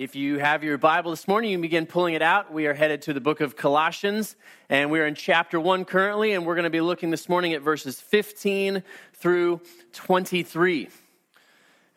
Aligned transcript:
If 0.00 0.16
you 0.16 0.38
have 0.38 0.64
your 0.64 0.78
Bible 0.78 1.10
this 1.10 1.28
morning, 1.28 1.50
you 1.50 1.56
can 1.58 1.60
begin 1.60 1.84
pulling 1.84 2.14
it 2.14 2.22
out. 2.22 2.50
We 2.50 2.66
are 2.66 2.72
headed 2.72 3.02
to 3.02 3.12
the 3.12 3.20
book 3.20 3.42
of 3.42 3.54
Colossians, 3.54 4.34
and 4.70 4.90
we're 4.90 5.06
in 5.06 5.14
chapter 5.14 5.60
1 5.60 5.84
currently, 5.84 6.32
and 6.32 6.46
we're 6.46 6.54
going 6.54 6.64
to 6.64 6.70
be 6.70 6.80
looking 6.80 7.10
this 7.10 7.28
morning 7.28 7.52
at 7.52 7.60
verses 7.60 8.00
15 8.00 8.82
through 9.12 9.60
23. 9.92 10.88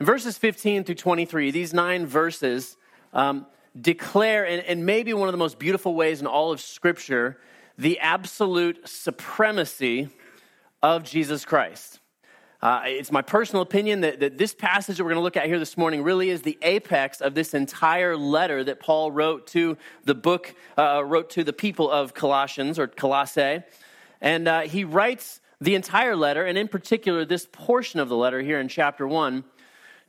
In 0.01 0.05
verses 0.05 0.37
15 0.37 0.83
through 0.83 0.95
23, 0.95 1.51
these 1.51 1.73
nine 1.73 2.05
verses 2.05 2.75
um, 3.13 3.45
declare, 3.79 4.45
and, 4.45 4.61
and 4.65 4.85
maybe 4.85 5.13
one 5.13 5.29
of 5.29 5.31
the 5.31 5.37
most 5.37 5.57
beautiful 5.57 5.95
ways 5.95 6.19
in 6.19 6.27
all 6.27 6.51
of 6.51 6.59
Scripture, 6.59 7.39
the 7.77 7.99
absolute 7.99 8.85
supremacy 8.85 10.09
of 10.81 11.05
Jesus 11.05 11.45
Christ. 11.45 12.01
Uh, 12.63 12.81
it's 12.85 13.11
my 13.11 13.21
personal 13.21 13.61
opinion 13.61 13.99
that, 13.99 14.21
that 14.21 14.37
this 14.37 14.53
passage 14.53 14.95
that 14.95 15.03
we're 15.03 15.09
going 15.09 15.19
to 15.19 15.23
look 15.23 15.35
at 15.35 15.47
here 15.47 15.59
this 15.59 15.75
morning 15.75 16.01
really 16.01 16.29
is 16.29 16.43
the 16.43 16.57
apex 16.61 17.19
of 17.19 17.35
this 17.35 17.53
entire 17.53 18.15
letter 18.15 18.63
that 18.63 18.79
Paul 18.79 19.11
wrote 19.11 19.47
to 19.47 19.77
the 20.05 20.15
book, 20.15 20.55
uh, 20.77 21.03
wrote 21.03 21.29
to 21.31 21.43
the 21.43 21.51
people 21.51 21.91
of 21.91 22.13
Colossians 22.13 22.79
or 22.79 22.87
Colossae. 22.87 23.63
And 24.21 24.47
uh, 24.47 24.61
he 24.61 24.85
writes 24.85 25.41
the 25.59 25.75
entire 25.75 26.15
letter, 26.15 26.45
and 26.45 26.57
in 26.57 26.69
particular, 26.69 27.25
this 27.25 27.49
portion 27.51 27.99
of 27.99 28.07
the 28.07 28.15
letter 28.15 28.41
here 28.41 28.61
in 28.61 28.69
chapter 28.69 29.05
1, 29.05 29.43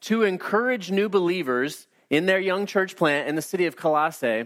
to 0.02 0.23
encourage 0.23 0.92
new 0.92 1.09
believers 1.09 1.89
in 2.09 2.27
their 2.27 2.39
young 2.39 2.66
church 2.66 2.95
plant 2.95 3.28
in 3.28 3.34
the 3.34 3.42
city 3.42 3.66
of 3.66 3.75
Colossae 3.75 4.45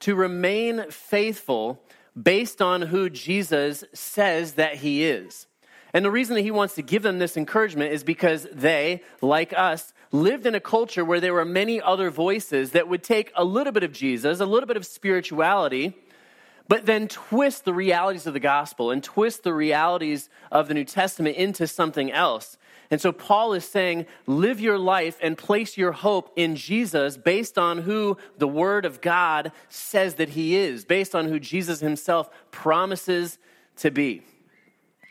to 0.00 0.14
remain 0.14 0.90
faithful 0.90 1.82
based 2.22 2.60
on 2.60 2.82
who 2.82 3.08
Jesus 3.08 3.82
says 3.94 4.52
that 4.54 4.74
he 4.74 5.04
is. 5.06 5.46
And 5.92 6.04
the 6.04 6.10
reason 6.10 6.36
that 6.36 6.42
he 6.42 6.50
wants 6.50 6.74
to 6.76 6.82
give 6.82 7.02
them 7.02 7.18
this 7.18 7.36
encouragement 7.36 7.92
is 7.92 8.04
because 8.04 8.46
they, 8.52 9.02
like 9.20 9.52
us, 9.56 9.92
lived 10.12 10.46
in 10.46 10.54
a 10.54 10.60
culture 10.60 11.04
where 11.04 11.20
there 11.20 11.34
were 11.34 11.44
many 11.44 11.80
other 11.80 12.10
voices 12.10 12.72
that 12.72 12.88
would 12.88 13.02
take 13.02 13.32
a 13.34 13.44
little 13.44 13.72
bit 13.72 13.82
of 13.82 13.92
Jesus, 13.92 14.40
a 14.40 14.46
little 14.46 14.66
bit 14.66 14.76
of 14.76 14.86
spirituality, 14.86 15.96
but 16.68 16.86
then 16.86 17.08
twist 17.08 17.64
the 17.64 17.74
realities 17.74 18.26
of 18.26 18.32
the 18.32 18.40
gospel 18.40 18.92
and 18.92 19.02
twist 19.02 19.42
the 19.42 19.52
realities 19.52 20.28
of 20.52 20.68
the 20.68 20.74
New 20.74 20.84
Testament 20.84 21.36
into 21.36 21.66
something 21.66 22.12
else. 22.12 22.56
And 22.92 23.00
so 23.00 23.12
Paul 23.12 23.52
is 23.54 23.64
saying, 23.64 24.06
live 24.26 24.60
your 24.60 24.78
life 24.78 25.16
and 25.22 25.38
place 25.38 25.76
your 25.76 25.92
hope 25.92 26.32
in 26.36 26.56
Jesus 26.56 27.16
based 27.16 27.56
on 27.58 27.78
who 27.78 28.16
the 28.38 28.48
Word 28.48 28.84
of 28.84 29.00
God 29.00 29.52
says 29.68 30.14
that 30.14 30.30
He 30.30 30.56
is, 30.56 30.84
based 30.84 31.14
on 31.14 31.26
who 31.26 31.38
Jesus 31.38 31.80
Himself 31.80 32.30
promises 32.50 33.38
to 33.76 33.90
be. 33.90 34.22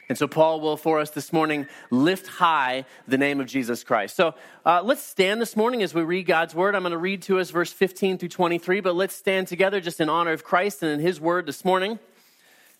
And 0.10 0.18
so, 0.18 0.28
Paul 0.28 0.60
will 0.60 0.76
for 0.76 1.00
us 1.00 1.12
this 1.12 1.32
morning 1.32 1.68
lift 1.92 2.26
high 2.26 2.86
the 3.08 3.18
name 3.18 3.40
of 3.40 3.46
Jesus 3.46 3.84
Christ. 3.84 4.16
So, 4.16 4.34
uh, 4.66 4.82
let's 4.84 5.04
stand 5.04 5.40
this 5.40 5.56
morning 5.56 5.84
as 5.84 5.94
we 5.94 6.02
read 6.02 6.26
God's 6.26 6.56
word. 6.56 6.74
I'm 6.74 6.82
going 6.82 6.94
to 6.94 6.98
read 6.98 7.22
to 7.24 7.40
us 7.40 7.52
verse 7.52 7.72
15 7.72 8.18
through 8.18 8.30
23, 8.30 8.80
but 8.80 8.96
let's 8.96 9.16
stand 9.16 9.48
together 9.48 9.80
just 9.80 10.02
in 10.02 10.10
honor 10.10 10.32
of 10.32 10.44
Christ 10.44 10.82
and 10.82 10.92
in 10.92 11.00
his 11.00 11.22
word 11.22 11.46
this 11.46 11.64
morning. 11.64 12.00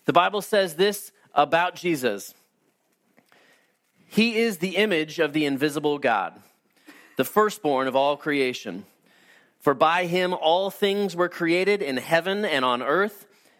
The 0.06 0.12
Bible 0.12 0.42
says 0.42 0.74
this 0.74 1.12
about 1.32 1.76
Jesus 1.76 2.34
He 4.08 4.36
is 4.36 4.58
the 4.58 4.74
image 4.74 5.20
of 5.20 5.32
the 5.32 5.46
invisible 5.46 5.98
God, 5.98 6.34
the 7.16 7.24
firstborn 7.24 7.86
of 7.86 7.94
all 7.94 8.16
creation. 8.16 8.86
For 9.60 9.74
by 9.74 10.06
him 10.06 10.32
all 10.32 10.70
things 10.70 11.14
were 11.14 11.28
created 11.28 11.80
in 11.80 11.98
heaven 11.98 12.44
and 12.44 12.64
on 12.64 12.82
earth 12.82 13.26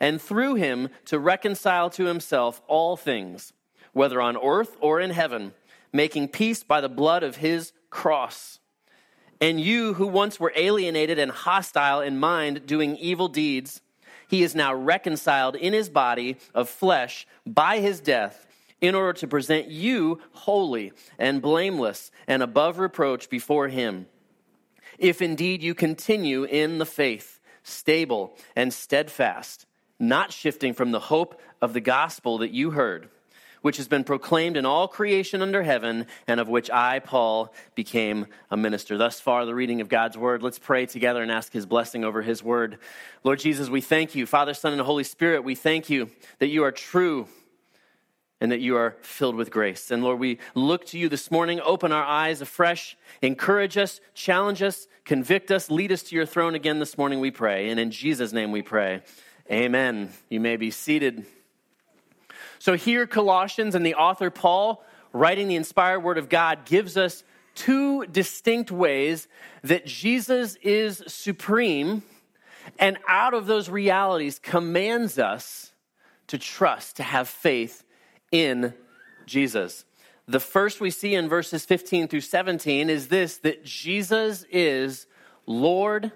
and 0.00 0.20
through 0.20 0.54
him 0.54 0.88
to 1.06 1.18
reconcile 1.18 1.90
to 1.90 2.04
himself 2.04 2.60
all 2.66 2.96
things, 2.96 3.52
whether 3.92 4.20
on 4.20 4.36
earth 4.36 4.76
or 4.80 5.00
in 5.00 5.10
heaven, 5.10 5.52
making 5.92 6.28
peace 6.28 6.62
by 6.62 6.80
the 6.80 6.88
blood 6.88 7.22
of 7.22 7.36
his 7.36 7.72
cross. 7.90 8.58
And 9.40 9.60
you 9.60 9.94
who 9.94 10.06
once 10.06 10.40
were 10.40 10.52
alienated 10.56 11.18
and 11.18 11.30
hostile 11.30 12.00
in 12.00 12.18
mind, 12.18 12.66
doing 12.66 12.96
evil 12.96 13.28
deeds, 13.28 13.82
he 14.28 14.42
is 14.42 14.54
now 14.54 14.74
reconciled 14.74 15.56
in 15.56 15.72
his 15.72 15.88
body 15.88 16.36
of 16.54 16.68
flesh 16.68 17.26
by 17.46 17.78
his 17.78 18.00
death, 18.00 18.46
in 18.80 18.94
order 18.94 19.12
to 19.14 19.26
present 19.26 19.68
you 19.68 20.20
holy 20.32 20.92
and 21.18 21.40
blameless 21.40 22.10
and 22.26 22.42
above 22.42 22.78
reproach 22.78 23.30
before 23.30 23.68
him. 23.68 24.06
If 24.98 25.22
indeed 25.22 25.62
you 25.62 25.74
continue 25.74 26.44
in 26.44 26.78
the 26.78 26.86
faith, 26.86 27.40
stable 27.62 28.36
and 28.54 28.72
steadfast, 28.72 29.66
not 29.98 30.32
shifting 30.32 30.74
from 30.74 30.92
the 30.92 31.00
hope 31.00 31.40
of 31.60 31.72
the 31.72 31.80
gospel 31.80 32.38
that 32.38 32.50
you 32.50 32.70
heard, 32.70 33.08
which 33.62 33.78
has 33.78 33.88
been 33.88 34.04
proclaimed 34.04 34.56
in 34.56 34.66
all 34.66 34.86
creation 34.86 35.42
under 35.42 35.62
heaven, 35.62 36.06
and 36.26 36.38
of 36.38 36.48
which 36.48 36.70
I, 36.70 36.98
Paul, 36.98 37.52
became 37.74 38.26
a 38.50 38.56
minister. 38.56 38.96
Thus 38.96 39.18
far, 39.20 39.44
the 39.44 39.54
reading 39.54 39.80
of 39.80 39.88
God's 39.88 40.16
word. 40.16 40.42
Let's 40.42 40.58
pray 40.58 40.86
together 40.86 41.22
and 41.22 41.32
ask 41.32 41.52
his 41.52 41.66
blessing 41.66 42.04
over 42.04 42.22
his 42.22 42.42
word. 42.42 42.78
Lord 43.24 43.40
Jesus, 43.40 43.68
we 43.68 43.80
thank 43.80 44.14
you. 44.14 44.26
Father, 44.26 44.54
Son, 44.54 44.72
and 44.72 44.82
Holy 44.82 45.04
Spirit, 45.04 45.44
we 45.44 45.54
thank 45.54 45.90
you 45.90 46.10
that 46.38 46.48
you 46.48 46.62
are 46.64 46.72
true 46.72 47.26
and 48.40 48.52
that 48.52 48.60
you 48.60 48.76
are 48.76 48.96
filled 49.00 49.34
with 49.34 49.50
grace. 49.50 49.90
And 49.90 50.02
Lord, 50.02 50.18
we 50.18 50.38
look 50.54 50.84
to 50.86 50.98
you 50.98 51.08
this 51.08 51.30
morning, 51.30 51.60
open 51.60 51.90
our 51.90 52.04
eyes 52.04 52.40
afresh, 52.40 52.96
encourage 53.22 53.78
us, 53.78 54.00
challenge 54.14 54.62
us, 54.62 54.86
convict 55.04 55.50
us, 55.50 55.70
lead 55.70 55.90
us 55.90 56.02
to 56.04 56.14
your 56.14 56.26
throne 56.26 56.54
again 56.54 56.78
this 56.78 56.98
morning, 56.98 57.20
we 57.20 57.30
pray. 57.30 57.70
And 57.70 57.80
in 57.80 57.90
Jesus' 57.90 58.32
name 58.32 58.52
we 58.52 58.62
pray. 58.62 59.02
Amen. 59.50 60.10
You 60.28 60.40
may 60.40 60.56
be 60.56 60.72
seated. 60.72 61.24
So, 62.58 62.74
here, 62.74 63.06
Colossians 63.06 63.76
and 63.76 63.86
the 63.86 63.94
author 63.94 64.28
Paul, 64.28 64.84
writing 65.12 65.46
the 65.46 65.54
inspired 65.54 66.00
word 66.00 66.18
of 66.18 66.28
God, 66.28 66.64
gives 66.64 66.96
us 66.96 67.22
two 67.54 68.04
distinct 68.06 68.72
ways 68.72 69.28
that 69.62 69.86
Jesus 69.86 70.56
is 70.62 71.00
supreme, 71.06 72.02
and 72.76 72.98
out 73.06 73.34
of 73.34 73.46
those 73.46 73.68
realities, 73.68 74.40
commands 74.40 75.16
us 75.16 75.72
to 76.26 76.38
trust, 76.38 76.96
to 76.96 77.04
have 77.04 77.28
faith 77.28 77.84
in 78.32 78.74
Jesus. 79.26 79.84
The 80.26 80.40
first 80.40 80.80
we 80.80 80.90
see 80.90 81.14
in 81.14 81.28
verses 81.28 81.64
15 81.64 82.08
through 82.08 82.22
17 82.22 82.90
is 82.90 83.06
this 83.06 83.38
that 83.38 83.64
Jesus 83.64 84.44
is 84.50 85.06
Lord 85.46 86.10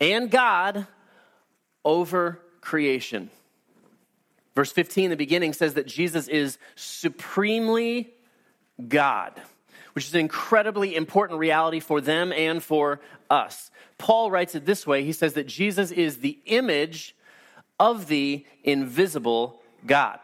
and 0.00 0.28
God 0.32 0.88
over 1.84 2.40
creation. 2.66 3.30
Verse 4.56 4.72
15, 4.72 5.10
the 5.10 5.16
beginning 5.16 5.52
says 5.52 5.74
that 5.74 5.86
Jesus 5.86 6.26
is 6.26 6.58
supremely 6.74 8.12
God, 8.88 9.40
which 9.94 10.06
is 10.06 10.14
an 10.14 10.20
incredibly 10.20 10.96
important 10.96 11.38
reality 11.38 11.78
for 11.78 12.00
them 12.00 12.32
and 12.32 12.60
for 12.60 13.00
us. 13.30 13.70
Paul 13.98 14.32
writes 14.32 14.56
it 14.56 14.66
this 14.66 14.84
way 14.84 15.04
he 15.04 15.12
says 15.12 15.34
that 15.34 15.46
Jesus 15.46 15.92
is 15.92 16.18
the 16.18 16.38
image 16.46 17.14
of 17.78 18.08
the 18.08 18.44
invisible 18.64 19.62
God. 19.86 20.18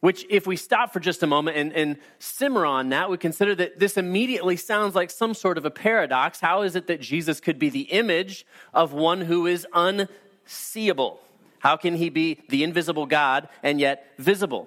Which, 0.00 0.24
if 0.30 0.48
we 0.48 0.56
stop 0.56 0.92
for 0.92 1.00
just 1.00 1.22
a 1.22 1.28
moment 1.28 1.56
and, 1.58 1.72
and 1.74 1.96
simmer 2.18 2.64
on 2.64 2.88
that, 2.88 3.10
we 3.10 3.18
consider 3.18 3.54
that 3.56 3.78
this 3.78 3.96
immediately 3.96 4.56
sounds 4.56 4.96
like 4.96 5.10
some 5.10 5.34
sort 5.34 5.58
of 5.58 5.64
a 5.64 5.70
paradox. 5.70 6.40
How 6.40 6.62
is 6.62 6.74
it 6.74 6.88
that 6.88 7.00
Jesus 7.00 7.40
could 7.40 7.58
be 7.58 7.68
the 7.68 7.82
image 7.82 8.44
of 8.74 8.92
one 8.92 9.20
who 9.20 9.46
is 9.46 9.64
unseeable? 9.74 11.20
How 11.62 11.76
can 11.76 11.94
he 11.94 12.10
be 12.10 12.40
the 12.48 12.64
invisible 12.64 13.06
God 13.06 13.48
and 13.62 13.78
yet 13.78 14.14
visible? 14.18 14.66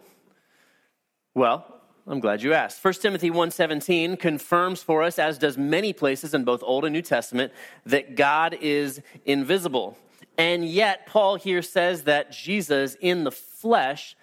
Well, 1.34 1.66
I'm 2.08 2.22
glad 2.22 2.42
you 2.42 2.54
asked. 2.54 2.82
1 2.82 3.02
Timothy 3.02 3.30
1:17 3.30 4.18
confirms 4.18 4.82
for 4.82 5.04
us 5.04 5.20
as 5.20 5.38
does 5.38 5.58
many 5.58 5.92
places 5.92 6.34
in 6.34 6.46
both 6.46 6.64
Old 6.64 6.86
and 6.86 6.94
New 6.94 7.02
Testament 7.02 7.52
that 7.86 8.16
God 8.16 8.58
is 8.62 9.02
invisible. 9.26 9.98
And 10.38 10.64
yet 10.66 11.06
Paul 11.06 11.36
here 11.36 11.62
says 11.62 12.04
that 12.04 12.32
Jesus 12.32 12.96
in 13.02 13.26
the 13.26 13.32
flesh 13.32 14.16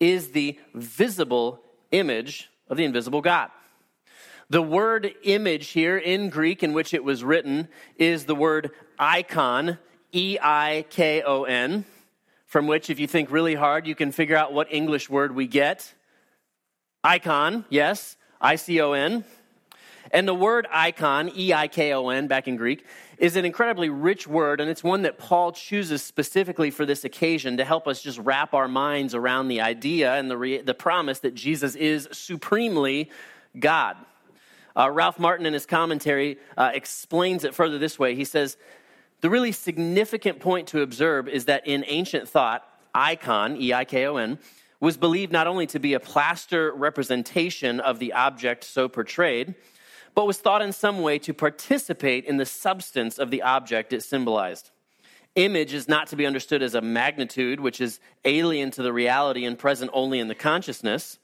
is 0.00 0.32
the 0.32 0.58
visible 0.74 1.60
image 1.92 2.50
of 2.68 2.76
the 2.76 2.84
invisible 2.84 3.20
God. 3.20 3.50
The 4.50 4.62
word 4.62 5.14
image 5.22 5.68
here 5.68 5.96
in 5.96 6.28
Greek 6.28 6.64
in 6.64 6.72
which 6.72 6.92
it 6.92 7.04
was 7.04 7.22
written 7.22 7.68
is 7.98 8.24
the 8.24 8.34
word 8.34 8.72
icon, 8.98 9.78
E 10.10 10.38
I 10.42 10.86
K 10.90 11.22
O 11.22 11.44
N 11.44 11.84
from 12.56 12.66
which, 12.66 12.88
if 12.88 12.98
you 12.98 13.06
think 13.06 13.30
really 13.30 13.54
hard, 13.54 13.86
you 13.86 13.94
can 13.94 14.10
figure 14.10 14.34
out 14.34 14.50
what 14.50 14.66
English 14.72 15.10
word 15.10 15.34
we 15.34 15.46
get. 15.46 15.92
Icon, 17.04 17.66
yes, 17.68 18.16
I 18.40 18.56
C 18.56 18.80
O 18.80 18.92
N. 18.92 19.26
And 20.10 20.26
the 20.26 20.32
word 20.32 20.66
icon, 20.72 21.30
E 21.36 21.52
I 21.52 21.68
K 21.68 21.92
O 21.92 22.08
N, 22.08 22.28
back 22.28 22.48
in 22.48 22.56
Greek, 22.56 22.86
is 23.18 23.36
an 23.36 23.44
incredibly 23.44 23.90
rich 23.90 24.26
word, 24.26 24.62
and 24.62 24.70
it's 24.70 24.82
one 24.82 25.02
that 25.02 25.18
Paul 25.18 25.52
chooses 25.52 26.02
specifically 26.02 26.70
for 26.70 26.86
this 26.86 27.04
occasion 27.04 27.58
to 27.58 27.64
help 27.66 27.86
us 27.86 28.00
just 28.00 28.18
wrap 28.20 28.54
our 28.54 28.68
minds 28.68 29.14
around 29.14 29.48
the 29.48 29.60
idea 29.60 30.14
and 30.14 30.30
the, 30.30 30.38
re- 30.38 30.62
the 30.62 30.72
promise 30.72 31.18
that 31.18 31.34
Jesus 31.34 31.74
is 31.74 32.08
supremely 32.10 33.10
God. 33.58 33.98
Uh, 34.74 34.90
Ralph 34.90 35.18
Martin, 35.18 35.44
in 35.44 35.52
his 35.52 35.66
commentary, 35.66 36.38
uh, 36.56 36.70
explains 36.72 37.44
it 37.44 37.54
further 37.54 37.76
this 37.76 37.98
way. 37.98 38.14
He 38.14 38.24
says, 38.24 38.56
The 39.20 39.30
really 39.30 39.52
significant 39.52 40.40
point 40.40 40.68
to 40.68 40.82
observe 40.82 41.28
is 41.28 41.46
that 41.46 41.66
in 41.66 41.84
ancient 41.86 42.28
thought, 42.28 42.68
icon, 42.94 43.56
E 43.60 43.72
I 43.72 43.84
K 43.84 44.06
O 44.06 44.16
N, 44.16 44.38
was 44.78 44.96
believed 44.96 45.32
not 45.32 45.46
only 45.46 45.66
to 45.68 45.78
be 45.78 45.94
a 45.94 46.00
plaster 46.00 46.72
representation 46.72 47.80
of 47.80 47.98
the 47.98 48.12
object 48.12 48.62
so 48.64 48.88
portrayed, 48.88 49.54
but 50.14 50.26
was 50.26 50.38
thought 50.38 50.62
in 50.62 50.72
some 50.72 51.02
way 51.02 51.18
to 51.18 51.34
participate 51.34 52.24
in 52.24 52.36
the 52.36 52.46
substance 52.46 53.18
of 53.18 53.30
the 53.30 53.42
object 53.42 53.92
it 53.92 54.02
symbolized. 54.02 54.70
Image 55.34 55.74
is 55.74 55.88
not 55.88 56.08
to 56.08 56.16
be 56.16 56.26
understood 56.26 56.62
as 56.62 56.74
a 56.74 56.80
magnitude 56.80 57.60
which 57.60 57.80
is 57.80 58.00
alien 58.24 58.70
to 58.70 58.82
the 58.82 58.92
reality 58.92 59.44
and 59.44 59.58
present 59.58 59.90
only 59.92 60.18
in 60.18 60.28
the 60.28 60.34
consciousness. 60.34 61.18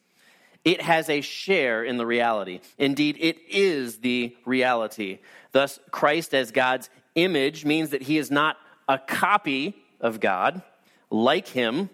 It 0.64 0.82
has 0.82 1.08
a 1.08 1.22
share 1.22 1.82
in 1.82 1.96
the 1.96 2.06
reality. 2.06 2.60
Indeed, 2.78 3.16
it 3.18 3.38
is 3.48 3.98
the 3.98 4.36
reality. 4.44 5.18
Thus, 5.52 5.80
Christ 5.90 6.34
as 6.34 6.50
God's 6.52 6.90
image 7.14 7.64
means 7.64 7.90
that 7.90 8.02
he 8.02 8.18
is 8.18 8.30
not 8.30 8.56
a 8.88 8.98
copy 8.98 9.76
of 10.00 10.20
God, 10.20 10.62
like 11.10 11.48
him, 11.48 11.90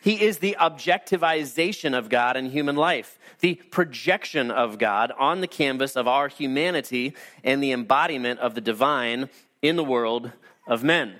he 0.00 0.22
is 0.24 0.38
the 0.38 0.56
objectivization 0.60 1.96
of 1.96 2.08
God 2.08 2.36
in 2.36 2.50
human 2.50 2.76
life, 2.76 3.18
the 3.40 3.54
projection 3.54 4.50
of 4.50 4.78
God 4.78 5.12
on 5.18 5.40
the 5.40 5.46
canvas 5.46 5.96
of 5.96 6.08
our 6.08 6.28
humanity, 6.28 7.14
and 7.44 7.62
the 7.62 7.72
embodiment 7.72 8.40
of 8.40 8.54
the 8.54 8.60
divine 8.60 9.28
in 9.62 9.76
the 9.76 9.84
world 9.84 10.32
of 10.66 10.82
men. 10.82 11.16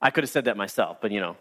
I 0.00 0.10
could 0.10 0.24
have 0.24 0.30
said 0.30 0.44
that 0.44 0.56
myself, 0.56 0.98
but 1.00 1.12
you 1.12 1.20
know, 1.20 1.36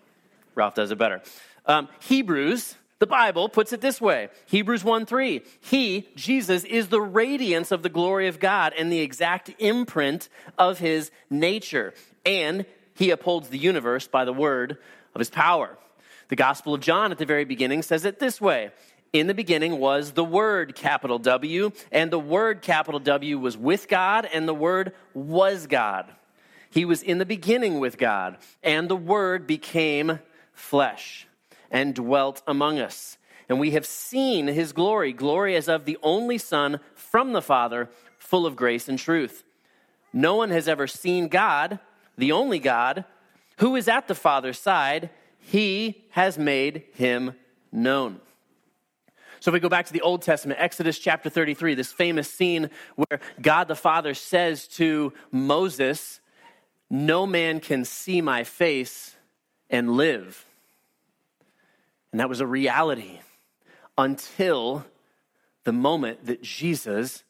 Ralph 0.56 0.76
does 0.76 0.92
it 0.92 0.98
better. 0.98 1.22
Um, 1.66 1.90
Hebrews, 2.02 2.76
the 3.02 3.08
Bible, 3.08 3.50
puts 3.50 3.74
it 3.74 3.82
this 3.82 4.00
way 4.00 4.30
Hebrews 4.46 4.84
1 4.84 5.06
3. 5.06 5.42
He, 5.60 6.08
Jesus, 6.16 6.64
is 6.64 6.88
the 6.88 7.02
radiance 7.02 7.72
of 7.72 7.82
the 7.82 7.90
glory 7.90 8.28
of 8.28 8.40
God 8.40 8.74
and 8.78 8.90
the 8.90 9.02
exact 9.02 9.52
imprint 9.60 10.30
of 10.58 10.78
his 10.78 11.12
nature. 11.30 11.94
And 12.26 12.66
he 12.94 13.10
upholds 13.10 13.50
the 13.50 13.58
universe 13.58 14.08
by 14.08 14.24
the 14.24 14.32
word 14.32 14.78
of 15.16 15.20
his 15.20 15.32
power. 15.32 15.78
The 16.30 16.36
Gospel 16.36 16.76
of 16.76 16.82
John 16.82 17.12
at 17.12 17.18
the 17.18 17.26
very 17.26 17.44
beginning 17.44 17.82
says 17.82 18.06
it 18.06 18.20
this 18.20 18.40
way 18.40 18.70
In 19.12 19.26
the 19.26 19.34
beginning 19.34 19.80
was 19.80 20.12
the 20.12 20.24
Word, 20.24 20.76
capital 20.76 21.18
W, 21.18 21.72
and 21.92 22.12
the 22.12 22.20
Word, 22.20 22.62
capital 22.62 23.00
W, 23.00 23.40
was 23.40 23.58
with 23.58 23.88
God, 23.88 24.30
and 24.32 24.48
the 24.48 24.54
Word 24.54 24.94
was 25.16 25.66
God. 25.66 26.06
He 26.70 26.86
was 26.86 27.02
in 27.02 27.18
the 27.18 27.26
beginning 27.26 27.80
with 27.80 27.98
God, 27.98 28.38
and 28.64 28.88
the 28.88 28.96
Word 28.96 29.48
became 29.48 30.20
flesh 30.54 31.28
and 31.72 31.96
dwelt 31.96 32.44
among 32.46 32.80
us. 32.80 33.18
And 33.50 33.60
we 33.60 33.72
have 33.72 33.86
seen 33.86 34.48
his 34.48 34.72
glory, 34.74 35.14
glory 35.14 35.56
as 35.56 35.68
of 35.68 35.86
the 35.86 35.98
only 36.04 36.38
Son 36.38 36.80
from 36.94 37.34
the 37.34 37.42
Father, 37.42 37.90
full 38.20 38.46
of 38.46 38.56
grace 38.56 38.88
and 38.88 39.00
truth. 39.00 39.44
No 40.14 40.36
one 40.36 40.52
has 40.52 40.68
ever 40.68 40.86
seen 40.86 41.28
God, 41.28 41.80
the 42.18 42.32
only 42.32 42.60
God, 42.60 43.06
who 43.58 43.76
is 43.76 43.88
at 43.88 44.08
the 44.08 44.16
Father's 44.16 44.60
side 44.60 45.10
he 45.42 46.06
has 46.12 46.38
made 46.38 46.84
him 46.94 47.36
known. 47.72 48.22
So 49.40 49.50
if 49.50 49.54
we 49.54 49.60
go 49.60 49.70
back 49.70 49.88
to 49.88 49.94
the 49.94 50.02
Old 50.02 50.22
Testament, 50.22 50.60
Exodus 50.62 51.00
chapter 51.00 51.30
33, 51.30 51.74
this 51.74 51.92
famous 51.92 52.30
scene 52.30 52.70
where 52.96 53.20
God 53.42 53.68
the 53.68 53.76
Father 53.76 54.14
says 54.14 54.68
to 54.70 55.14
Moses, 55.32 56.22
No 56.92 57.26
man 57.26 57.60
can 57.60 57.84
see 57.84 58.22
my 58.22 58.44
face 58.44 59.16
and 59.70 59.94
live. 59.94 60.46
And 62.12 62.20
that 62.20 62.30
was 62.30 62.42
a 62.42 62.48
reality 62.48 63.20
until 63.98 64.86
the 65.64 65.72
moment 65.72 66.26
that 66.26 66.42
Jesus 66.42 67.24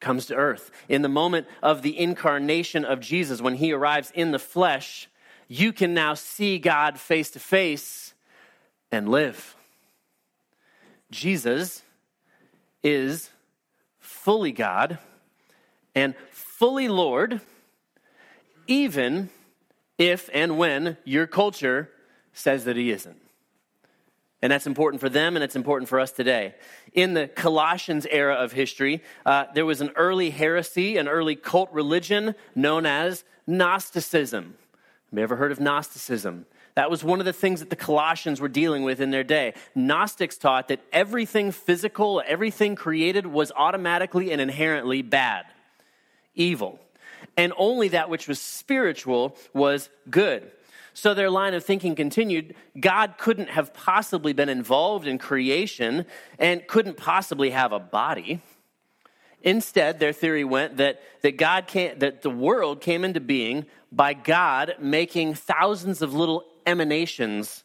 comes 0.00 0.26
to 0.26 0.34
earth. 0.34 0.70
In 0.88 1.02
the 1.02 1.08
moment 1.08 1.46
of 1.62 1.82
the 1.82 1.98
incarnation 1.98 2.84
of 2.84 3.00
Jesus, 3.00 3.40
when 3.40 3.54
he 3.54 3.72
arrives 3.72 4.12
in 4.14 4.32
the 4.32 4.38
flesh, 4.38 5.08
you 5.48 5.72
can 5.72 5.94
now 5.94 6.14
see 6.14 6.58
God 6.58 6.98
face 6.98 7.30
to 7.32 7.38
face 7.38 8.14
and 8.90 9.08
live. 9.08 9.56
Jesus 11.10 11.82
is 12.82 13.30
fully 13.98 14.52
God 14.52 14.98
and 15.94 16.14
fully 16.30 16.88
Lord, 16.88 17.40
even 18.66 19.30
if 19.96 20.28
and 20.34 20.58
when 20.58 20.96
your 21.04 21.26
culture 21.26 21.90
says 22.32 22.64
that 22.64 22.76
he 22.76 22.90
isn't. 22.90 23.23
And 24.44 24.50
that's 24.50 24.66
important 24.66 25.00
for 25.00 25.08
them 25.08 25.36
and 25.36 25.42
it's 25.42 25.56
important 25.56 25.88
for 25.88 25.98
us 25.98 26.12
today. 26.12 26.54
In 26.92 27.14
the 27.14 27.28
Colossians 27.28 28.04
era 28.04 28.34
of 28.34 28.52
history, 28.52 29.02
uh, 29.24 29.46
there 29.54 29.64
was 29.64 29.80
an 29.80 29.90
early 29.96 30.28
heresy, 30.28 30.98
an 30.98 31.08
early 31.08 31.34
cult 31.34 31.72
religion 31.72 32.34
known 32.54 32.84
as 32.84 33.24
Gnosticism. 33.46 34.54
Have 35.10 35.18
you 35.18 35.22
ever 35.22 35.36
heard 35.36 35.50
of 35.50 35.60
Gnosticism? 35.60 36.44
That 36.74 36.90
was 36.90 37.02
one 37.02 37.20
of 37.20 37.24
the 37.24 37.32
things 37.32 37.60
that 37.60 37.70
the 37.70 37.76
Colossians 37.76 38.38
were 38.38 38.50
dealing 38.50 38.82
with 38.82 39.00
in 39.00 39.10
their 39.10 39.24
day. 39.24 39.54
Gnostics 39.74 40.36
taught 40.36 40.68
that 40.68 40.80
everything 40.92 41.50
physical, 41.50 42.22
everything 42.26 42.74
created 42.74 43.26
was 43.26 43.50
automatically 43.56 44.30
and 44.30 44.42
inherently 44.42 45.00
bad, 45.00 45.46
evil. 46.34 46.78
And 47.38 47.54
only 47.56 47.88
that 47.88 48.10
which 48.10 48.28
was 48.28 48.40
spiritual 48.40 49.38
was 49.54 49.88
good. 50.10 50.50
So 50.94 51.12
their 51.12 51.28
line 51.28 51.54
of 51.54 51.64
thinking 51.64 51.96
continued 51.96 52.54
God 52.80 53.18
couldn't 53.18 53.50
have 53.50 53.74
possibly 53.74 54.32
been 54.32 54.48
involved 54.48 55.06
in 55.06 55.18
creation 55.18 56.06
and 56.38 56.66
couldn't 56.68 56.96
possibly 56.96 57.50
have 57.50 57.72
a 57.72 57.80
body. 57.80 58.40
Instead, 59.42 59.98
their 59.98 60.12
theory 60.12 60.44
went 60.44 60.78
that, 60.78 61.02
that 61.22 61.36
God 61.36 61.66
came, 61.66 61.98
that 61.98 62.22
the 62.22 62.30
world 62.30 62.80
came 62.80 63.04
into 63.04 63.20
being 63.20 63.66
by 63.92 64.14
God 64.14 64.76
making 64.78 65.34
thousands 65.34 66.00
of 66.00 66.14
little 66.14 66.44
emanations 66.64 67.64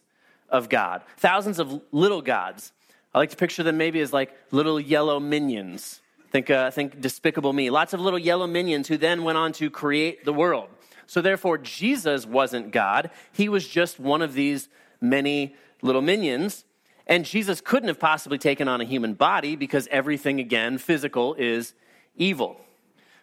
of 0.50 0.68
God, 0.68 1.02
thousands 1.16 1.58
of 1.58 1.80
little 1.92 2.20
gods. 2.20 2.72
I 3.14 3.18
like 3.18 3.30
to 3.30 3.36
picture 3.36 3.62
them 3.62 3.78
maybe 3.78 4.00
as 4.00 4.12
like 4.12 4.36
little 4.50 4.78
yellow 4.78 5.20
minions. 5.20 6.00
Think, 6.30 6.50
uh, 6.50 6.70
think 6.70 7.00
Despicable 7.00 7.52
Me. 7.52 7.70
Lots 7.70 7.92
of 7.92 8.00
little 8.00 8.18
yellow 8.18 8.46
minions 8.46 8.88
who 8.88 8.96
then 8.96 9.24
went 9.24 9.38
on 9.38 9.52
to 9.54 9.70
create 9.70 10.24
the 10.24 10.32
world. 10.32 10.68
So 11.10 11.20
therefore, 11.20 11.58
Jesus 11.58 12.24
wasn't 12.24 12.70
God. 12.70 13.10
He 13.32 13.48
was 13.48 13.66
just 13.66 13.98
one 13.98 14.22
of 14.22 14.32
these 14.32 14.68
many 15.00 15.56
little 15.82 16.02
minions 16.02 16.64
and 17.04 17.24
Jesus 17.24 17.60
couldn't 17.60 17.88
have 17.88 17.98
possibly 17.98 18.38
taken 18.38 18.68
on 18.68 18.80
a 18.80 18.84
human 18.84 19.14
body 19.14 19.56
because 19.56 19.88
everything, 19.90 20.38
again, 20.38 20.78
physical, 20.78 21.34
is 21.34 21.74
evil. 22.14 22.60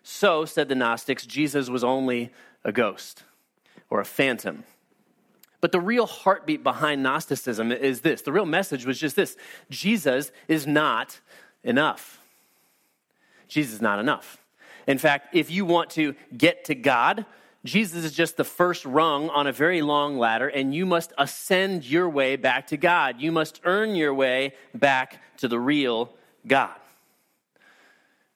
So, 0.03 0.43
said 0.43 0.67
the 0.67 0.75
Gnostics, 0.75 1.25
Jesus 1.25 1.69
was 1.69 1.81
only 1.81 2.33
a 2.65 2.73
ghost 2.73 3.23
or 3.89 4.01
a 4.01 4.05
phantom. 4.05 4.65
But 5.61 5.71
the 5.71 5.79
real 5.79 6.07
heartbeat 6.07 6.65
behind 6.65 7.01
Gnosticism 7.03 7.71
is 7.71 8.01
this 8.01 8.21
the 8.21 8.33
real 8.33 8.45
message 8.45 8.85
was 8.85 8.99
just 8.99 9.15
this 9.15 9.37
Jesus 9.69 10.33
is 10.49 10.67
not 10.67 11.21
enough. 11.63 12.19
Jesus 13.47 13.75
is 13.75 13.81
not 13.81 13.97
enough. 13.97 14.43
In 14.87 14.97
fact, 14.97 15.33
if 15.33 15.49
you 15.49 15.63
want 15.63 15.91
to 15.91 16.15
get 16.37 16.65
to 16.65 16.75
God, 16.75 17.25
Jesus 17.67 18.05
is 18.05 18.13
just 18.13 18.37
the 18.37 18.45
first 18.45 18.85
rung 18.85 19.29
on 19.29 19.45
a 19.45 19.51
very 19.51 19.81
long 19.81 20.17
ladder, 20.17 20.47
and 20.47 20.73
you 20.73 20.85
must 20.85 21.11
ascend 21.17 21.83
your 21.83 22.09
way 22.09 22.37
back 22.37 22.67
to 22.67 22.77
God. 22.77 23.19
You 23.19 23.31
must 23.31 23.59
earn 23.65 23.93
your 23.93 24.13
way 24.13 24.53
back 24.73 25.21
to 25.37 25.49
the 25.49 25.59
real 25.59 26.13
God. 26.47 26.75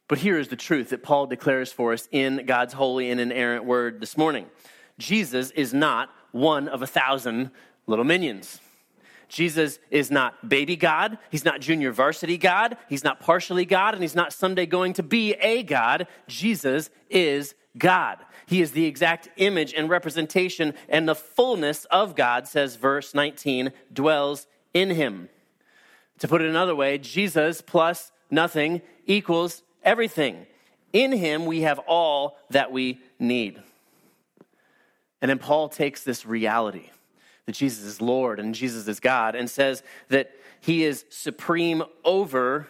But 0.10 0.18
here 0.18 0.38
is 0.38 0.50
the 0.50 0.58
truth 0.58 0.90
that 0.90 1.02
Paul 1.02 1.28
declares 1.28 1.72
for 1.72 1.94
us 1.94 2.10
in 2.12 2.46
God's 2.46 2.74
holy 2.74 3.10
and 3.10 3.22
inerrant 3.22 3.64
word 3.64 4.02
this 4.02 4.18
morning 4.18 4.48
Jesus 4.98 5.52
is 5.52 5.74
not 5.74 6.10
one 6.34 6.68
of 6.68 6.82
a 6.82 6.88
thousand 6.88 7.52
little 7.88 8.06
minions. 8.06 8.60
Jesus 9.30 9.80
is 9.90 10.12
not 10.12 10.50
baby 10.50 10.76
God. 10.76 11.18
He's 11.30 11.46
not 11.46 11.62
junior 11.62 11.94
varsity 11.94 12.38
God. 12.38 12.76
He's 12.90 13.06
not 13.06 13.22
partially 13.22 13.64
God, 13.64 13.94
and 13.94 14.04
he's 14.04 14.16
not 14.16 14.34
someday 14.34 14.66
going 14.66 14.92
to 14.94 15.04
be 15.04 15.36
a 15.36 15.64
God. 15.64 16.08
Jesus 16.28 16.90
is 17.10 17.56
God. 17.78 18.20
He 18.46 18.62
is 18.62 18.72
the 18.72 18.86
exact 18.86 19.30
image 19.38 19.74
and 19.74 19.90
representation, 19.90 20.74
and 20.90 21.08
the 21.08 21.16
fullness 21.16 21.86
of 21.86 22.16
God, 22.16 22.48
says 22.48 22.76
verse 22.76 23.14
19, 23.14 23.72
dwells 23.92 24.48
in 24.74 24.90
him. 24.90 25.30
To 26.20 26.28
put 26.28 26.42
it 26.42 26.50
another 26.50 26.76
way, 26.76 26.98
Jesus 26.98 27.62
plus 27.62 28.12
nothing 28.30 28.82
equals 29.06 29.64
everything. 29.84 30.46
In 30.94 31.12
him, 31.12 31.46
we 31.46 31.62
have 31.62 31.80
all 31.80 32.38
that 32.50 32.72
we 32.72 33.00
need. 33.18 33.62
And 35.22 35.30
then 35.30 35.40
Paul 35.40 35.70
takes 35.70 36.04
this 36.04 36.26
reality 36.26 36.90
that 37.46 37.54
Jesus 37.54 37.86
is 37.86 38.02
Lord 38.02 38.40
and 38.40 38.54
Jesus 38.54 38.88
is 38.88 39.00
God 39.00 39.36
and 39.36 39.50
says 39.50 39.84
that 40.10 40.32
he 40.60 40.84
is 40.84 41.06
supreme 41.10 41.84
over 42.04 42.68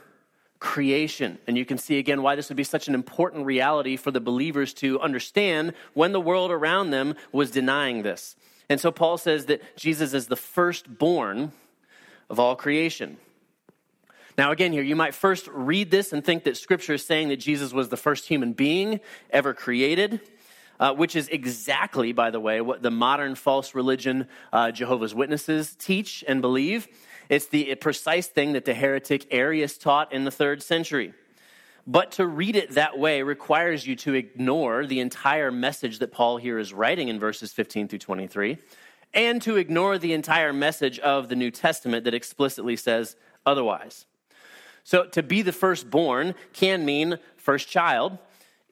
creation. 0.62 1.40
And 1.48 1.58
you 1.58 1.66
can 1.66 1.80
see 1.80 1.98
again 1.98 2.22
why 2.22 2.36
this 2.36 2.48
would 2.48 2.56
be 2.56 2.64
such 2.64 2.88
an 2.88 2.94
important 2.94 3.46
reality 3.46 3.98
for 3.98 4.12
the 4.12 4.22
believers 4.22 4.74
to 4.76 5.02
understand 5.02 5.74
when 5.94 6.12
the 6.14 6.22
world 6.22 6.52
around 6.52 6.92
them 6.92 7.16
was 7.34 7.50
denying 7.52 8.04
this. 8.04 8.36
And 8.70 8.80
so 8.80 8.92
Paul 8.92 9.18
says 9.18 9.48
that 9.48 9.76
Jesus 9.76 10.14
is 10.14 10.28
the 10.28 10.36
firstborn 10.36 11.52
of 12.30 12.40
all 12.40 12.56
creation. 12.56 13.18
Now, 14.38 14.52
again, 14.52 14.72
here, 14.72 14.84
you 14.84 14.96
might 14.96 15.16
first 15.16 15.48
read 15.48 15.90
this 15.90 16.14
and 16.14 16.24
think 16.24 16.44
that 16.44 16.56
Scripture 16.56 16.94
is 16.94 17.06
saying 17.06 17.30
that 17.30 17.38
Jesus 17.38 17.74
was 17.74 17.90
the 17.90 17.98
first 17.98 18.28
human 18.28 18.54
being 18.54 19.02
ever 19.32 19.56
created, 19.56 20.22
uh, 20.80 20.94
which 20.94 21.16
is 21.16 21.28
exactly, 21.30 22.14
by 22.14 22.30
the 22.30 22.40
way, 22.40 22.62
what 22.62 22.84
the 22.84 22.92
modern 22.92 23.34
false 23.34 23.74
religion, 23.74 24.28
uh, 24.54 24.72
Jehovah's 24.72 25.14
Witnesses, 25.14 25.76
teach 25.78 26.24
and 26.28 26.40
believe. 26.40 26.88
It's 27.32 27.46
the 27.46 27.76
precise 27.76 28.28
thing 28.28 28.52
that 28.52 28.66
the 28.66 28.74
heretic 28.74 29.26
Arius 29.32 29.78
taught 29.78 30.12
in 30.12 30.26
the 30.26 30.32
third 30.32 30.62
century. 30.62 31.14
But 31.88 32.12
to 32.14 32.28
read 32.28 32.58
it 32.58 32.72
that 32.72 33.00
way 33.00 33.22
requires 33.24 33.88
you 33.88 33.96
to 33.96 34.14
ignore 34.14 34.86
the 34.86 35.00
entire 35.00 35.50
message 35.50 36.00
that 36.00 36.12
Paul 36.12 36.36
here 36.36 36.60
is 36.60 36.74
writing 36.74 37.08
in 37.08 37.22
verses 37.22 37.54
15 37.54 37.88
through 37.88 38.00
23, 38.00 38.58
and 39.14 39.42
to 39.44 39.56
ignore 39.56 39.98
the 39.98 40.12
entire 40.12 40.52
message 40.52 41.00
of 41.00 41.30
the 41.30 41.38
New 41.38 41.52
Testament 41.52 42.04
that 42.04 42.14
explicitly 42.14 42.76
says 42.76 43.16
otherwise. 43.46 44.06
So, 44.84 45.06
to 45.06 45.24
be 45.24 45.42
the 45.42 45.54
firstborn 45.54 46.36
can 46.52 46.84
mean 46.84 47.18
first 47.38 47.70
child, 47.70 48.18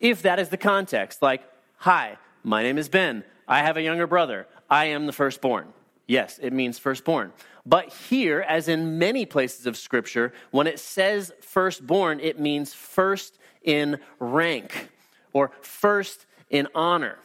if 0.01 0.21
that 0.23 0.37
is 0.37 0.49
the 0.49 0.57
context. 0.57 1.21
Like, 1.21 1.43
hi, 1.77 2.17
my 2.43 2.61
name 2.61 2.77
is 2.77 2.89
Ben. 2.89 3.23
I 3.47 3.59
have 3.59 3.77
a 3.77 3.81
younger 3.81 4.05
brother. 4.05 4.47
I 4.69 4.85
am 4.87 5.05
the 5.05 5.13
firstborn. 5.13 5.71
Yes, 6.09 6.39
it 6.41 6.51
means 6.51 6.77
firstborn. 6.79 7.31
But 7.69 7.93
here, 7.93 8.41
as 8.41 8.67
in 8.67 8.97
many 8.97 9.27
places 9.27 9.67
of 9.67 9.77
Scripture, 9.77 10.33
when 10.49 10.65
it 10.65 10.79
says 10.79 11.31
firstborn, 11.39 12.19
it 12.19 12.39
means 12.39 12.73
first 12.73 13.37
in 13.61 13.99
rank 14.17 14.89
or 15.33 15.51
first 15.61 16.25
in 16.49 16.67
honor. 16.73 17.19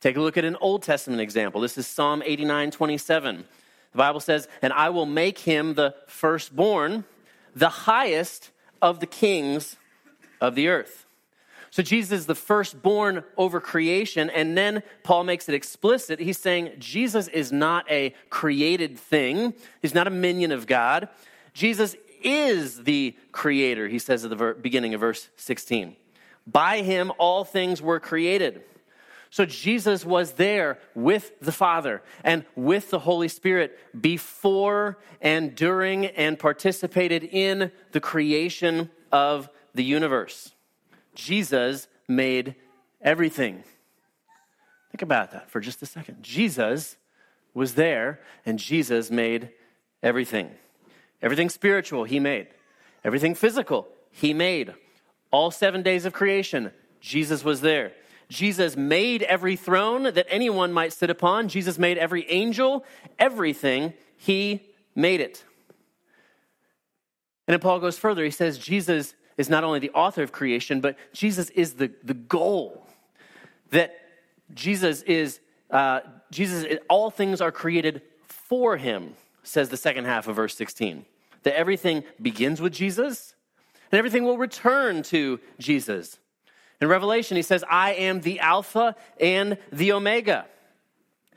Take 0.00 0.16
a 0.16 0.20
look 0.20 0.36
at 0.36 0.44
an 0.44 0.56
Old 0.60 0.84
Testament 0.84 1.20
example. 1.20 1.60
This 1.60 1.76
is 1.76 1.88
Psalm 1.88 2.22
89 2.24 2.70
27. 2.70 3.44
The 3.90 3.98
Bible 3.98 4.20
says, 4.20 4.46
And 4.62 4.72
I 4.72 4.90
will 4.90 5.06
make 5.06 5.40
him 5.40 5.74
the 5.74 5.96
firstborn, 6.06 7.04
the 7.56 7.68
highest 7.68 8.52
of 8.80 9.00
the 9.00 9.06
kings 9.06 9.74
of 10.40 10.54
the 10.54 10.68
earth. 10.68 11.04
So 11.70 11.82
Jesus 11.82 12.20
is 12.20 12.26
the 12.26 12.34
firstborn 12.34 13.24
over 13.36 13.60
creation. 13.60 14.30
And 14.30 14.56
then 14.56 14.82
Paul 15.02 15.24
makes 15.24 15.48
it 15.48 15.54
explicit. 15.54 16.18
He's 16.18 16.38
saying 16.38 16.72
Jesus 16.78 17.28
is 17.28 17.52
not 17.52 17.90
a 17.90 18.14
created 18.30 18.98
thing, 18.98 19.54
he's 19.82 19.94
not 19.94 20.06
a 20.06 20.10
minion 20.10 20.52
of 20.52 20.66
God. 20.66 21.08
Jesus 21.52 21.96
is 22.22 22.82
the 22.82 23.16
creator, 23.32 23.88
he 23.88 23.98
says 23.98 24.24
at 24.24 24.30
the 24.30 24.56
beginning 24.60 24.94
of 24.94 25.00
verse 25.00 25.28
16. 25.36 25.96
By 26.46 26.82
him, 26.82 27.12
all 27.18 27.44
things 27.44 27.82
were 27.82 28.00
created. 28.00 28.62
So 29.30 29.44
Jesus 29.44 30.04
was 30.04 30.32
there 30.32 30.78
with 30.94 31.38
the 31.40 31.52
Father 31.52 32.02
and 32.24 32.44
with 32.56 32.90
the 32.90 32.98
Holy 32.98 33.28
Spirit 33.28 33.78
before 34.00 34.98
and 35.20 35.54
during 35.54 36.06
and 36.06 36.38
participated 36.38 37.24
in 37.24 37.70
the 37.92 38.00
creation 38.00 38.90
of 39.12 39.50
the 39.74 39.84
universe. 39.84 40.52
Jesus 41.18 41.88
made 42.06 42.54
everything. 43.02 43.64
Think 44.92 45.02
about 45.02 45.32
that 45.32 45.50
for 45.50 45.58
just 45.58 45.82
a 45.82 45.86
second. 45.86 46.22
Jesus 46.22 46.96
was 47.52 47.74
there, 47.74 48.20
and 48.46 48.56
Jesus 48.56 49.10
made 49.10 49.50
everything. 50.00 50.48
Everything 51.20 51.50
spiritual, 51.50 52.04
he 52.04 52.20
made. 52.20 52.46
Everything 53.04 53.34
physical, 53.34 53.88
he 54.12 54.32
made. 54.32 54.72
All 55.32 55.50
seven 55.50 55.82
days 55.82 56.04
of 56.04 56.12
creation, 56.12 56.70
Jesus 57.00 57.42
was 57.42 57.62
there. 57.62 57.92
Jesus 58.28 58.76
made 58.76 59.24
every 59.24 59.56
throne 59.56 60.04
that 60.04 60.26
anyone 60.28 60.72
might 60.72 60.92
sit 60.92 61.10
upon. 61.10 61.48
Jesus 61.48 61.78
made 61.78 61.98
every 61.98 62.30
angel, 62.30 62.84
everything, 63.18 63.92
he 64.16 64.62
made 64.94 65.20
it. 65.20 65.44
And 67.48 67.54
then 67.54 67.60
Paul 67.60 67.80
goes 67.80 67.98
further. 67.98 68.22
He 68.22 68.30
says, 68.30 68.56
Jesus 68.56 69.14
is 69.38 69.48
not 69.48 69.64
only 69.64 69.78
the 69.78 69.90
author 69.92 70.22
of 70.22 70.32
creation, 70.32 70.82
but 70.82 70.98
Jesus 71.14 71.48
is 71.50 71.74
the, 71.74 71.90
the 72.02 72.12
goal. 72.12 72.86
That 73.70 73.94
Jesus 74.52 75.02
is, 75.02 75.40
uh, 75.70 76.00
Jesus, 76.30 76.66
all 76.90 77.10
things 77.10 77.40
are 77.40 77.52
created 77.52 78.02
for 78.26 78.76
him, 78.76 79.14
says 79.44 79.70
the 79.70 79.76
second 79.76 80.04
half 80.04 80.26
of 80.28 80.36
verse 80.36 80.56
16. 80.56 81.06
That 81.44 81.56
everything 81.56 82.02
begins 82.20 82.60
with 82.60 82.72
Jesus 82.72 83.34
and 83.90 83.98
everything 83.98 84.24
will 84.24 84.36
return 84.36 85.02
to 85.04 85.40
Jesus. 85.58 86.18
In 86.80 86.88
Revelation, 86.88 87.36
he 87.36 87.42
says, 87.42 87.64
I 87.70 87.94
am 87.94 88.20
the 88.20 88.40
Alpha 88.40 88.96
and 89.20 89.56
the 89.72 89.92
Omega. 89.92 90.46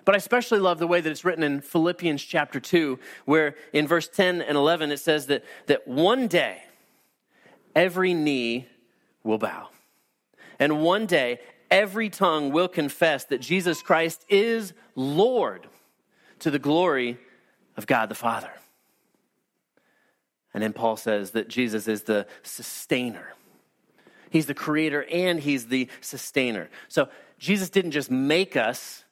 But 0.05 0.15
I 0.15 0.17
especially 0.17 0.59
love 0.59 0.79
the 0.79 0.87
way 0.87 1.01
that 1.01 1.09
it's 1.09 1.23
written 1.23 1.43
in 1.43 1.61
Philippians 1.61 2.23
chapter 2.23 2.59
2, 2.59 2.99
where 3.25 3.55
in 3.71 3.87
verse 3.87 4.07
10 4.07 4.41
and 4.41 4.57
11 4.57 4.91
it 4.91 4.99
says 4.99 5.27
that, 5.27 5.43
that 5.67 5.87
one 5.87 6.27
day 6.27 6.63
every 7.75 8.13
knee 8.13 8.67
will 9.23 9.37
bow. 9.37 9.69
And 10.59 10.81
one 10.81 11.05
day, 11.05 11.39
every 11.69 12.09
tongue 12.09 12.51
will 12.51 12.67
confess 12.67 13.25
that 13.25 13.41
Jesus 13.41 13.81
Christ 13.81 14.25
is 14.29 14.73
Lord 14.95 15.67
to 16.39 16.51
the 16.51 16.59
glory 16.59 17.17
of 17.77 17.87
God 17.87 18.09
the 18.09 18.15
Father. 18.15 18.51
And 20.53 20.61
then 20.61 20.73
Paul 20.73 20.97
says 20.97 21.31
that 21.31 21.47
Jesus 21.47 21.87
is 21.87 22.03
the 22.03 22.27
sustainer. 22.43 23.33
He's 24.29 24.45
the 24.45 24.53
creator 24.53 25.05
and 25.11 25.39
he's 25.39 25.67
the 25.67 25.87
sustainer. 26.01 26.69
So 26.87 27.09
Jesus 27.37 27.69
didn't 27.69 27.91
just 27.91 28.11
make 28.11 28.55
us 28.55 29.03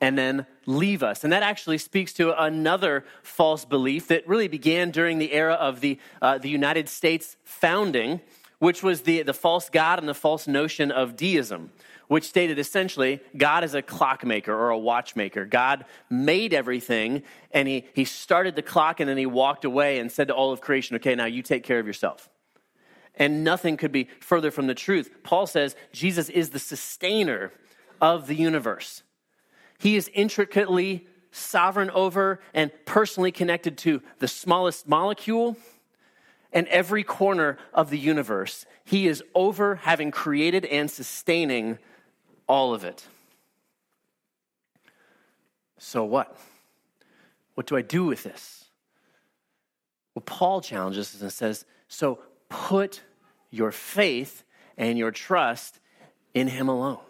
and 0.00 0.18
then 0.18 0.46
leave 0.66 1.02
us. 1.02 1.24
And 1.24 1.32
that 1.32 1.42
actually 1.42 1.78
speaks 1.78 2.12
to 2.14 2.40
another 2.42 3.04
false 3.22 3.64
belief 3.64 4.08
that 4.08 4.26
really 4.28 4.48
began 4.48 4.90
during 4.90 5.18
the 5.18 5.32
era 5.32 5.54
of 5.54 5.80
the, 5.80 5.98
uh, 6.20 6.38
the 6.38 6.50
United 6.50 6.88
States 6.88 7.36
founding, 7.44 8.20
which 8.58 8.82
was 8.82 9.02
the, 9.02 9.22
the 9.22 9.34
false 9.34 9.70
God 9.70 9.98
and 9.98 10.08
the 10.08 10.14
false 10.14 10.46
notion 10.46 10.90
of 10.90 11.16
deism, 11.16 11.70
which 12.08 12.24
stated 12.24 12.58
essentially 12.58 13.20
God 13.36 13.64
is 13.64 13.74
a 13.74 13.82
clockmaker 13.82 14.54
or 14.54 14.70
a 14.70 14.78
watchmaker. 14.78 15.44
God 15.44 15.84
made 16.10 16.52
everything 16.52 17.22
and 17.52 17.66
he, 17.66 17.86
he 17.94 18.04
started 18.04 18.54
the 18.54 18.62
clock 18.62 19.00
and 19.00 19.08
then 19.08 19.16
he 19.16 19.26
walked 19.26 19.64
away 19.64 19.98
and 19.98 20.12
said 20.12 20.28
to 20.28 20.34
all 20.34 20.52
of 20.52 20.60
creation, 20.60 20.96
okay, 20.96 21.14
now 21.14 21.26
you 21.26 21.42
take 21.42 21.62
care 21.62 21.78
of 21.78 21.86
yourself. 21.86 22.28
And 23.18 23.42
nothing 23.42 23.78
could 23.78 23.92
be 23.92 24.08
further 24.20 24.50
from 24.50 24.66
the 24.66 24.74
truth. 24.74 25.10
Paul 25.22 25.46
says 25.46 25.74
Jesus 25.90 26.28
is 26.28 26.50
the 26.50 26.58
sustainer 26.58 27.50
of 27.98 28.26
the 28.26 28.34
universe. 28.34 29.02
He 29.78 29.96
is 29.96 30.10
intricately 30.14 31.06
sovereign 31.30 31.90
over 31.90 32.40
and 32.54 32.70
personally 32.84 33.32
connected 33.32 33.76
to 33.78 34.02
the 34.18 34.28
smallest 34.28 34.88
molecule 34.88 35.56
and 36.52 36.66
every 36.68 37.02
corner 37.04 37.58
of 37.74 37.90
the 37.90 37.98
universe. 37.98 38.64
He 38.84 39.06
is 39.06 39.22
over 39.34 39.76
having 39.76 40.10
created 40.10 40.64
and 40.64 40.90
sustaining 40.90 41.78
all 42.48 42.72
of 42.72 42.84
it. 42.84 43.06
So, 45.78 46.04
what? 46.04 46.36
What 47.54 47.66
do 47.66 47.76
I 47.76 47.82
do 47.82 48.04
with 48.04 48.22
this? 48.22 48.64
Well, 50.14 50.22
Paul 50.24 50.60
challenges 50.62 51.14
us 51.14 51.20
and 51.20 51.32
says, 51.32 51.66
So 51.88 52.20
put 52.48 53.02
your 53.50 53.72
faith 53.72 54.44
and 54.78 54.98
your 54.98 55.10
trust 55.10 55.78
in 56.32 56.48
Him 56.48 56.68
alone. 56.68 57.05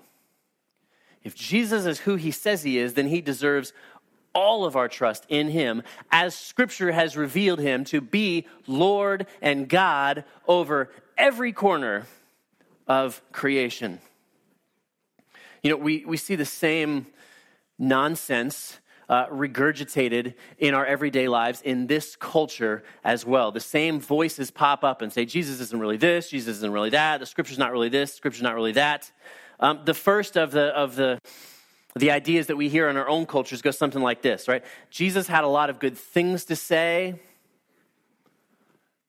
If 1.26 1.34
Jesus 1.34 1.86
is 1.86 1.98
who 1.98 2.14
he 2.14 2.30
says 2.30 2.62
he 2.62 2.78
is, 2.78 2.94
then 2.94 3.08
he 3.08 3.20
deserves 3.20 3.72
all 4.32 4.64
of 4.64 4.76
our 4.76 4.86
trust 4.86 5.26
in 5.28 5.48
him 5.48 5.82
as 6.12 6.36
scripture 6.36 6.92
has 6.92 7.16
revealed 7.16 7.58
him 7.58 7.82
to 7.86 8.00
be 8.00 8.46
Lord 8.68 9.26
and 9.42 9.68
God 9.68 10.22
over 10.46 10.88
every 11.18 11.52
corner 11.52 12.06
of 12.86 13.20
creation. 13.32 13.98
You 15.64 15.70
know, 15.70 15.78
we, 15.78 16.04
we 16.04 16.16
see 16.16 16.36
the 16.36 16.44
same 16.44 17.08
nonsense 17.76 18.78
uh, 19.08 19.26
regurgitated 19.26 20.34
in 20.58 20.74
our 20.74 20.86
everyday 20.86 21.26
lives 21.26 21.60
in 21.60 21.88
this 21.88 22.14
culture 22.14 22.84
as 23.02 23.26
well. 23.26 23.50
The 23.50 23.58
same 23.58 23.98
voices 23.98 24.52
pop 24.52 24.84
up 24.84 25.02
and 25.02 25.12
say, 25.12 25.24
Jesus 25.24 25.58
isn't 25.58 25.80
really 25.80 25.96
this, 25.96 26.30
Jesus 26.30 26.58
isn't 26.58 26.72
really 26.72 26.90
that, 26.90 27.18
the 27.18 27.26
scripture's 27.26 27.58
not 27.58 27.72
really 27.72 27.88
this, 27.88 28.14
scripture's 28.14 28.42
not 28.42 28.54
really 28.54 28.72
that. 28.72 29.10
Um, 29.58 29.80
the 29.84 29.94
first 29.94 30.36
of 30.36 30.50
the, 30.50 30.66
of 30.66 30.96
the, 30.96 31.20
the 31.96 32.10
ideas 32.10 32.48
that 32.48 32.56
we 32.56 32.68
hear 32.68 32.88
in 32.88 32.96
our 32.96 33.08
own 33.08 33.26
cultures 33.26 33.62
goes 33.62 33.78
something 33.78 34.02
like 34.02 34.22
this, 34.22 34.48
right? 34.48 34.64
Jesus 34.90 35.26
had 35.26 35.44
a 35.44 35.48
lot 35.48 35.70
of 35.70 35.78
good 35.78 35.96
things 35.96 36.44
to 36.46 36.56
say, 36.56 37.14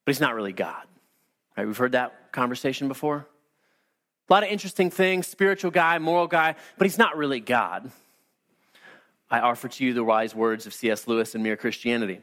but 0.05 0.13
he's 0.13 0.21
not 0.21 0.35
really 0.35 0.53
God. 0.53 0.83
Right? 1.57 1.67
We've 1.67 1.77
heard 1.77 1.91
that 1.93 2.31
conversation 2.31 2.87
before. 2.87 3.27
A 4.29 4.33
lot 4.33 4.43
of 4.43 4.49
interesting 4.49 4.89
things, 4.89 5.27
spiritual 5.27 5.71
guy, 5.71 5.99
moral 5.99 6.27
guy, 6.27 6.55
but 6.77 6.85
he's 6.85 6.97
not 6.97 7.17
really 7.17 7.39
God. 7.39 7.91
I 9.29 9.39
offer 9.39 9.67
to 9.67 9.85
you 9.85 9.93
the 9.93 10.03
wise 10.03 10.33
words 10.33 10.65
of 10.65 10.73
C.S. 10.73 11.07
Lewis 11.07 11.35
in 11.35 11.43
Mere 11.43 11.57
Christianity. 11.57 12.21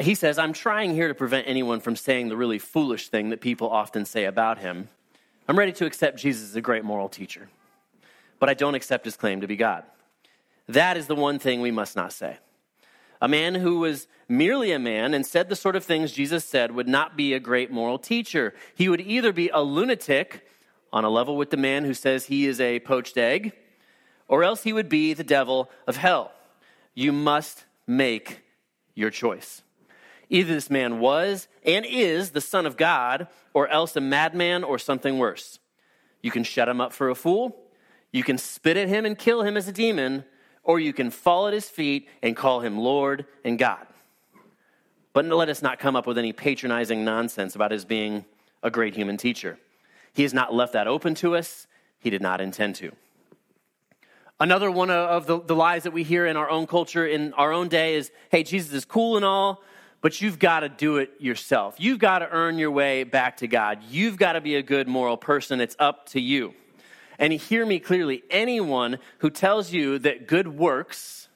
He 0.00 0.16
says, 0.16 0.38
I'm 0.38 0.52
trying 0.52 0.94
here 0.94 1.08
to 1.08 1.14
prevent 1.14 1.46
anyone 1.46 1.80
from 1.80 1.94
saying 1.94 2.28
the 2.28 2.36
really 2.36 2.58
foolish 2.58 3.08
thing 3.08 3.30
that 3.30 3.40
people 3.40 3.70
often 3.70 4.04
say 4.04 4.24
about 4.24 4.58
him. 4.58 4.88
I'm 5.48 5.58
ready 5.58 5.72
to 5.72 5.86
accept 5.86 6.18
Jesus 6.18 6.50
as 6.50 6.56
a 6.56 6.60
great 6.60 6.84
moral 6.84 7.08
teacher, 7.08 7.48
but 8.40 8.48
I 8.48 8.54
don't 8.54 8.74
accept 8.74 9.04
his 9.04 9.16
claim 9.16 9.42
to 9.42 9.46
be 9.46 9.56
God. 9.56 9.84
That 10.68 10.96
is 10.96 11.06
the 11.06 11.14
one 11.14 11.38
thing 11.38 11.60
we 11.60 11.70
must 11.70 11.94
not 11.94 12.12
say. 12.12 12.38
A 13.20 13.28
man 13.28 13.54
who 13.54 13.78
was 13.78 14.08
merely 14.28 14.72
a 14.72 14.78
man 14.78 15.14
and 15.14 15.24
said 15.24 15.48
the 15.48 15.56
sort 15.56 15.76
of 15.76 15.84
things 15.84 16.10
Jesus 16.10 16.44
said 16.44 16.72
would 16.72 16.88
not 16.88 17.16
be 17.16 17.32
a 17.32 17.40
great 17.40 17.70
moral 17.70 17.98
teacher. 17.98 18.54
He 18.74 18.88
would 18.88 19.00
either 19.00 19.32
be 19.32 19.48
a 19.50 19.62
lunatic 19.62 20.44
on 20.92 21.04
a 21.04 21.10
level 21.10 21.36
with 21.36 21.50
the 21.50 21.56
man 21.56 21.84
who 21.84 21.94
says 21.94 22.26
he 22.26 22.46
is 22.46 22.60
a 22.60 22.80
poached 22.80 23.16
egg, 23.16 23.52
or 24.26 24.42
else 24.42 24.64
he 24.64 24.72
would 24.72 24.88
be 24.88 25.14
the 25.14 25.22
devil 25.24 25.70
of 25.86 25.96
hell. 25.96 26.32
You 26.94 27.12
must 27.12 27.64
make 27.86 28.42
your 28.94 29.10
choice. 29.10 29.62
Either 30.28 30.54
this 30.54 30.70
man 30.70 30.98
was 30.98 31.48
and 31.64 31.86
is 31.86 32.30
the 32.30 32.40
Son 32.40 32.66
of 32.66 32.76
God, 32.76 33.28
or 33.54 33.68
else 33.68 33.96
a 33.96 34.00
madman 34.00 34.64
or 34.64 34.78
something 34.78 35.18
worse. 35.18 35.58
You 36.22 36.30
can 36.30 36.44
shut 36.44 36.68
him 36.68 36.80
up 36.80 36.92
for 36.92 37.08
a 37.08 37.14
fool, 37.14 37.56
you 38.12 38.22
can 38.22 38.38
spit 38.38 38.76
at 38.76 38.88
him 38.88 39.04
and 39.04 39.18
kill 39.18 39.42
him 39.42 39.56
as 39.56 39.68
a 39.68 39.72
demon, 39.72 40.24
or 40.62 40.80
you 40.80 40.92
can 40.92 41.10
fall 41.10 41.46
at 41.46 41.52
his 41.52 41.68
feet 41.68 42.08
and 42.22 42.36
call 42.36 42.60
him 42.60 42.78
Lord 42.78 43.26
and 43.44 43.58
God. 43.58 43.86
But 45.12 45.24
let 45.26 45.48
us 45.48 45.62
not 45.62 45.78
come 45.78 45.96
up 45.96 46.06
with 46.06 46.18
any 46.18 46.32
patronizing 46.32 47.04
nonsense 47.04 47.54
about 47.54 47.70
his 47.70 47.84
being 47.84 48.24
a 48.62 48.70
great 48.70 48.94
human 48.94 49.16
teacher. 49.16 49.58
He 50.12 50.22
has 50.22 50.34
not 50.34 50.52
left 50.52 50.72
that 50.72 50.86
open 50.86 51.14
to 51.16 51.36
us, 51.36 51.66
he 51.98 52.10
did 52.10 52.20
not 52.20 52.40
intend 52.40 52.74
to. 52.76 52.92
Another 54.38 54.70
one 54.70 54.90
of 54.90 55.26
the, 55.26 55.40
the 55.40 55.54
lies 55.54 55.84
that 55.84 55.92
we 55.92 56.02
hear 56.02 56.26
in 56.26 56.36
our 56.36 56.50
own 56.50 56.66
culture, 56.66 57.06
in 57.06 57.32
our 57.34 57.52
own 57.52 57.68
day, 57.68 57.94
is 57.94 58.10
hey, 58.30 58.42
Jesus 58.42 58.72
is 58.72 58.84
cool 58.84 59.16
and 59.16 59.24
all, 59.24 59.62
but 60.06 60.20
you've 60.20 60.38
got 60.38 60.60
to 60.60 60.68
do 60.68 60.98
it 60.98 61.10
yourself. 61.18 61.74
You've 61.78 61.98
got 61.98 62.20
to 62.20 62.30
earn 62.30 62.60
your 62.60 62.70
way 62.70 63.02
back 63.02 63.38
to 63.38 63.48
God. 63.48 63.80
You've 63.90 64.16
got 64.16 64.34
to 64.34 64.40
be 64.40 64.54
a 64.54 64.62
good 64.62 64.86
moral 64.86 65.16
person. 65.16 65.60
It's 65.60 65.74
up 65.80 66.10
to 66.10 66.20
you. 66.20 66.54
And 67.18 67.32
hear 67.32 67.66
me 67.66 67.80
clearly 67.80 68.22
anyone 68.30 69.00
who 69.18 69.30
tells 69.30 69.72
you 69.72 69.98
that 69.98 70.28
good 70.28 70.46
works 70.46 71.26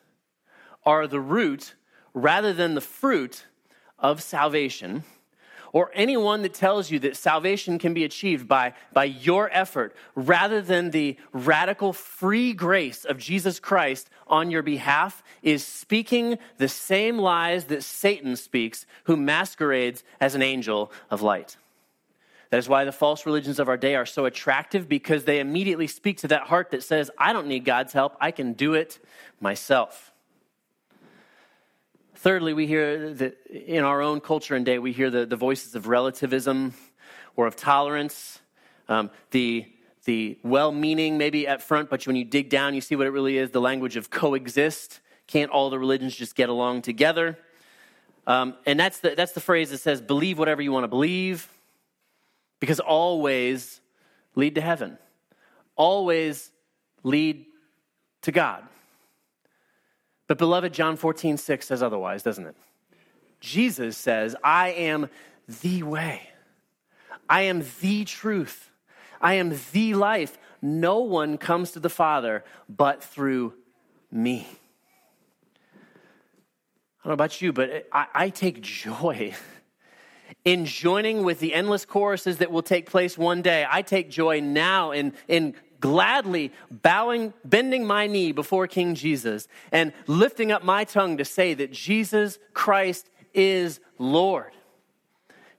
are 0.86 1.08
the 1.08 1.18
root 1.18 1.74
rather 2.14 2.52
than 2.52 2.76
the 2.76 2.80
fruit 2.80 3.44
of 3.98 4.22
salvation 4.22 5.02
or 5.72 5.90
anyone 5.94 6.42
that 6.42 6.54
tells 6.54 6.90
you 6.90 6.98
that 7.00 7.16
salvation 7.16 7.78
can 7.78 7.94
be 7.94 8.04
achieved 8.04 8.48
by, 8.48 8.74
by 8.92 9.04
your 9.04 9.48
effort 9.52 9.94
rather 10.14 10.60
than 10.60 10.90
the 10.90 11.16
radical 11.32 11.92
free 11.92 12.52
grace 12.52 13.04
of 13.04 13.18
Jesus 13.18 13.60
Christ 13.60 14.10
on 14.26 14.50
your 14.50 14.62
behalf 14.62 15.22
is 15.42 15.64
speaking 15.64 16.38
the 16.58 16.68
same 16.68 17.18
lies 17.18 17.64
that 17.66 17.82
Satan 17.82 18.36
speaks, 18.36 18.86
who 19.04 19.16
masquerades 19.16 20.04
as 20.20 20.34
an 20.34 20.42
angel 20.42 20.92
of 21.10 21.22
light. 21.22 21.56
That 22.50 22.58
is 22.58 22.68
why 22.68 22.84
the 22.84 22.92
false 22.92 23.26
religions 23.26 23.60
of 23.60 23.68
our 23.68 23.76
day 23.76 23.94
are 23.94 24.06
so 24.06 24.24
attractive 24.24 24.88
because 24.88 25.24
they 25.24 25.38
immediately 25.38 25.86
speak 25.86 26.18
to 26.18 26.28
that 26.28 26.42
heart 26.42 26.72
that 26.72 26.82
says, 26.82 27.10
I 27.16 27.32
don't 27.32 27.46
need 27.46 27.64
God's 27.64 27.92
help, 27.92 28.16
I 28.20 28.32
can 28.32 28.54
do 28.54 28.74
it 28.74 28.98
myself. 29.40 30.09
Thirdly, 32.20 32.52
we 32.52 32.66
hear 32.66 33.14
that 33.14 33.46
in 33.46 33.82
our 33.82 34.02
own 34.02 34.20
culture 34.20 34.54
and 34.54 34.66
day, 34.66 34.78
we 34.78 34.92
hear 34.92 35.08
the, 35.08 35.24
the 35.24 35.36
voices 35.36 35.74
of 35.74 35.88
relativism 35.88 36.74
or 37.34 37.46
of 37.46 37.56
tolerance, 37.56 38.40
um, 38.90 39.08
the, 39.30 39.64
the 40.04 40.38
well 40.42 40.70
meaning 40.70 41.16
maybe 41.16 41.48
at 41.48 41.62
front, 41.62 41.88
but 41.88 42.06
when 42.06 42.16
you 42.16 42.26
dig 42.26 42.50
down, 42.50 42.74
you 42.74 42.82
see 42.82 42.94
what 42.94 43.06
it 43.06 43.10
really 43.10 43.38
is 43.38 43.52
the 43.52 43.60
language 43.62 43.96
of 43.96 44.10
coexist. 44.10 45.00
Can't 45.28 45.50
all 45.50 45.70
the 45.70 45.78
religions 45.78 46.14
just 46.14 46.34
get 46.34 46.50
along 46.50 46.82
together? 46.82 47.38
Um, 48.26 48.54
and 48.66 48.78
that's 48.78 48.98
the, 48.98 49.14
that's 49.16 49.32
the 49.32 49.40
phrase 49.40 49.70
that 49.70 49.78
says, 49.78 50.02
believe 50.02 50.38
whatever 50.38 50.60
you 50.60 50.72
want 50.72 50.84
to 50.84 50.88
believe, 50.88 51.48
because 52.60 52.80
always 52.80 53.80
lead 54.34 54.56
to 54.56 54.60
heaven, 54.60 54.98
always 55.74 56.50
lead 57.02 57.46
to 58.20 58.30
God. 58.30 58.64
But, 60.30 60.38
beloved, 60.38 60.72
John 60.72 60.94
14, 60.94 61.38
6 61.38 61.66
says 61.66 61.82
otherwise, 61.82 62.22
doesn't 62.22 62.46
it? 62.46 62.54
Jesus 63.40 63.96
says, 63.96 64.36
I 64.44 64.68
am 64.68 65.10
the 65.60 65.82
way, 65.82 66.30
I 67.28 67.40
am 67.40 67.64
the 67.80 68.04
truth, 68.04 68.70
I 69.20 69.34
am 69.34 69.58
the 69.72 69.94
life. 69.94 70.38
No 70.62 71.00
one 71.00 71.36
comes 71.36 71.72
to 71.72 71.80
the 71.80 71.90
Father 71.90 72.44
but 72.68 73.02
through 73.02 73.54
me. 74.12 74.46
I 77.02 77.08
don't 77.08 77.10
know 77.10 77.14
about 77.14 77.42
you, 77.42 77.52
but 77.52 77.88
I, 77.90 78.06
I 78.14 78.28
take 78.28 78.60
joy 78.60 79.34
in 80.44 80.64
joining 80.64 81.24
with 81.24 81.40
the 81.40 81.54
endless 81.54 81.84
choruses 81.84 82.38
that 82.38 82.52
will 82.52 82.62
take 82.62 82.88
place 82.88 83.18
one 83.18 83.42
day. 83.42 83.66
I 83.68 83.82
take 83.82 84.10
joy 84.10 84.38
now 84.38 84.92
in, 84.92 85.12
in 85.26 85.56
gladly 85.80 86.52
bowing, 86.70 87.32
bending 87.44 87.86
my 87.86 88.06
knee 88.06 88.32
before 88.32 88.66
King 88.66 88.94
Jesus 88.94 89.48
and 89.72 89.92
lifting 90.06 90.52
up 90.52 90.62
my 90.62 90.84
tongue 90.84 91.16
to 91.16 91.24
say 91.24 91.54
that 91.54 91.72
Jesus 91.72 92.38
Christ 92.52 93.08
is 93.34 93.80
Lord. 93.98 94.52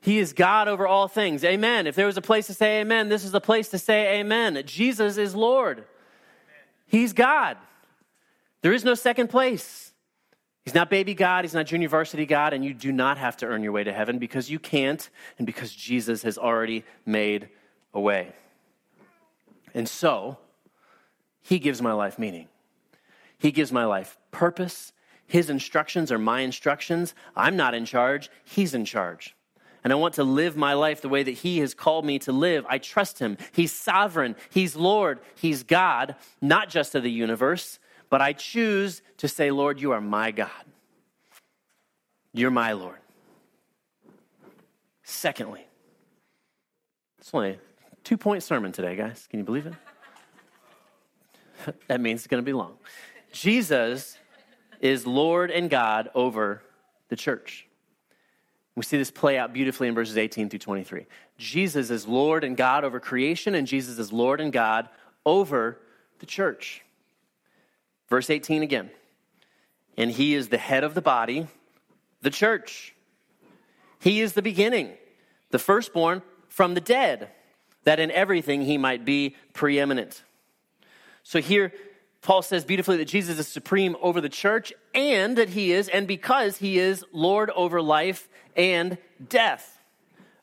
He 0.00 0.18
is 0.18 0.32
God 0.32 0.66
over 0.66 0.86
all 0.86 1.06
things. 1.06 1.44
Amen. 1.44 1.86
If 1.86 1.94
there 1.94 2.06
was 2.06 2.16
a 2.16 2.22
place 2.22 2.48
to 2.48 2.54
say 2.54 2.80
amen, 2.80 3.08
this 3.08 3.24
is 3.24 3.30
the 3.30 3.40
place 3.40 3.68
to 3.68 3.78
say 3.78 4.20
amen. 4.20 4.60
Jesus 4.66 5.16
is 5.16 5.34
Lord. 5.34 5.84
He's 6.86 7.12
God. 7.12 7.56
There 8.62 8.72
is 8.72 8.84
no 8.84 8.94
second 8.94 9.28
place. 9.28 9.92
He's 10.64 10.74
not 10.74 10.90
baby 10.90 11.14
God, 11.14 11.44
he's 11.44 11.54
not 11.54 11.66
junior 11.66 11.88
varsity 11.88 12.24
God, 12.24 12.52
and 12.52 12.64
you 12.64 12.72
do 12.72 12.92
not 12.92 13.18
have 13.18 13.36
to 13.38 13.46
earn 13.46 13.64
your 13.64 13.72
way 13.72 13.82
to 13.82 13.92
heaven 13.92 14.18
because 14.18 14.48
you 14.48 14.60
can't 14.60 15.08
and 15.38 15.46
because 15.46 15.72
Jesus 15.72 16.22
has 16.22 16.38
already 16.38 16.84
made 17.04 17.48
a 17.92 18.00
way. 18.00 18.32
And 19.74 19.88
so, 19.88 20.38
He 21.40 21.58
gives 21.58 21.80
my 21.82 21.92
life 21.92 22.18
meaning. 22.18 22.48
He 23.38 23.50
gives 23.50 23.72
my 23.72 23.84
life 23.84 24.18
purpose. 24.30 24.92
His 25.26 25.50
instructions 25.50 26.12
are 26.12 26.18
my 26.18 26.40
instructions. 26.40 27.14
I'm 27.34 27.56
not 27.56 27.74
in 27.74 27.84
charge, 27.84 28.30
He's 28.44 28.74
in 28.74 28.84
charge. 28.84 29.34
And 29.84 29.92
I 29.92 29.96
want 29.96 30.14
to 30.14 30.22
live 30.24 30.56
my 30.56 30.74
life 30.74 31.00
the 31.00 31.08
way 31.08 31.24
that 31.24 31.32
He 31.32 31.58
has 31.58 31.74
called 31.74 32.04
me 32.04 32.18
to 32.20 32.32
live. 32.32 32.64
I 32.68 32.78
trust 32.78 33.18
Him. 33.18 33.36
He's 33.52 33.72
sovereign, 33.72 34.36
He's 34.50 34.76
Lord, 34.76 35.20
He's 35.34 35.62
God, 35.62 36.14
not 36.40 36.68
just 36.68 36.94
of 36.94 37.02
the 37.02 37.10
universe, 37.10 37.78
but 38.08 38.20
I 38.20 38.32
choose 38.32 39.02
to 39.16 39.26
say, 39.26 39.50
Lord, 39.50 39.80
you 39.80 39.92
are 39.92 40.00
my 40.00 40.30
God. 40.30 40.50
You're 42.32 42.50
my 42.50 42.72
Lord. 42.72 42.98
Secondly, 45.02 45.66
it's 47.18 47.30
only 47.34 47.58
Two 48.04 48.16
point 48.16 48.42
sermon 48.42 48.72
today, 48.72 48.96
guys. 48.96 49.28
Can 49.30 49.38
you 49.38 49.44
believe 49.44 49.66
it? 49.66 49.74
that 51.88 52.00
means 52.00 52.20
it's 52.20 52.26
going 52.26 52.42
to 52.42 52.46
be 52.46 52.52
long. 52.52 52.76
Jesus 53.32 54.18
is 54.80 55.06
Lord 55.06 55.50
and 55.50 55.70
God 55.70 56.10
over 56.14 56.62
the 57.08 57.16
church. 57.16 57.66
We 58.74 58.82
see 58.82 58.98
this 58.98 59.10
play 59.10 59.38
out 59.38 59.52
beautifully 59.52 59.86
in 59.86 59.94
verses 59.94 60.16
18 60.16 60.48
through 60.48 60.58
23. 60.58 61.06
Jesus 61.38 61.90
is 61.90 62.06
Lord 62.06 62.42
and 62.42 62.56
God 62.56 62.84
over 62.84 62.98
creation, 62.98 63.54
and 63.54 63.66
Jesus 63.66 63.98
is 63.98 64.12
Lord 64.12 64.40
and 64.40 64.52
God 64.52 64.88
over 65.24 65.78
the 66.18 66.26
church. 66.26 66.82
Verse 68.08 68.30
18 68.30 68.62
again. 68.62 68.90
And 69.96 70.10
he 70.10 70.34
is 70.34 70.48
the 70.48 70.58
head 70.58 70.84
of 70.84 70.94
the 70.94 71.02
body, 71.02 71.46
the 72.22 72.30
church. 72.30 72.94
He 74.00 74.20
is 74.20 74.32
the 74.32 74.42
beginning, 74.42 74.92
the 75.50 75.58
firstborn 75.58 76.22
from 76.48 76.74
the 76.74 76.80
dead 76.80 77.30
that 77.84 78.00
in 78.00 78.10
everything 78.10 78.62
he 78.62 78.78
might 78.78 79.04
be 79.04 79.36
preeminent. 79.52 80.22
So 81.22 81.40
here, 81.40 81.72
Paul 82.20 82.42
says 82.42 82.64
beautifully 82.64 82.96
that 82.98 83.06
Jesus 83.06 83.38
is 83.38 83.48
supreme 83.48 83.96
over 84.00 84.20
the 84.20 84.28
church 84.28 84.72
and 84.94 85.36
that 85.38 85.50
he 85.50 85.72
is, 85.72 85.88
and 85.88 86.06
because 86.06 86.58
he 86.58 86.78
is 86.78 87.04
Lord 87.12 87.50
over 87.50 87.82
life 87.82 88.28
and 88.56 88.98
death. 89.28 89.80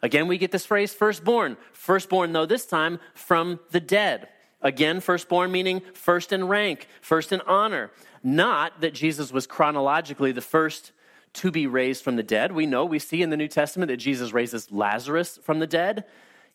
Again, 0.01 0.27
we 0.27 0.37
get 0.37 0.51
this 0.51 0.65
phrase 0.65 0.93
firstborn. 0.93 1.57
Firstborn, 1.73 2.33
though, 2.33 2.45
this 2.45 2.65
time 2.65 2.99
from 3.13 3.59
the 3.71 3.79
dead. 3.79 4.29
Again, 4.61 4.99
firstborn 4.99 5.51
meaning 5.51 5.81
first 5.93 6.33
in 6.33 6.47
rank, 6.47 6.87
first 7.01 7.31
in 7.31 7.41
honor. 7.41 7.91
Not 8.23 8.81
that 8.81 8.93
Jesus 8.93 9.31
was 9.31 9.47
chronologically 9.47 10.33
the 10.33 10.41
first 10.41 10.91
to 11.33 11.51
be 11.51 11.67
raised 11.67 12.03
from 12.03 12.15
the 12.15 12.23
dead. 12.23 12.51
We 12.51 12.65
know, 12.65 12.83
we 12.83 12.99
see 12.99 13.21
in 13.21 13.29
the 13.29 13.37
New 13.37 13.47
Testament 13.47 13.89
that 13.89 13.97
Jesus 13.97 14.33
raises 14.33 14.71
Lazarus 14.71 15.39
from 15.41 15.59
the 15.59 15.67
dead. 15.67 16.03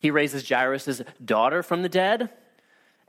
He 0.05 0.11
raises 0.11 0.47
Jairus' 0.47 1.01
daughter 1.23 1.63
from 1.63 1.81
the 1.81 1.89
dead. 1.89 2.29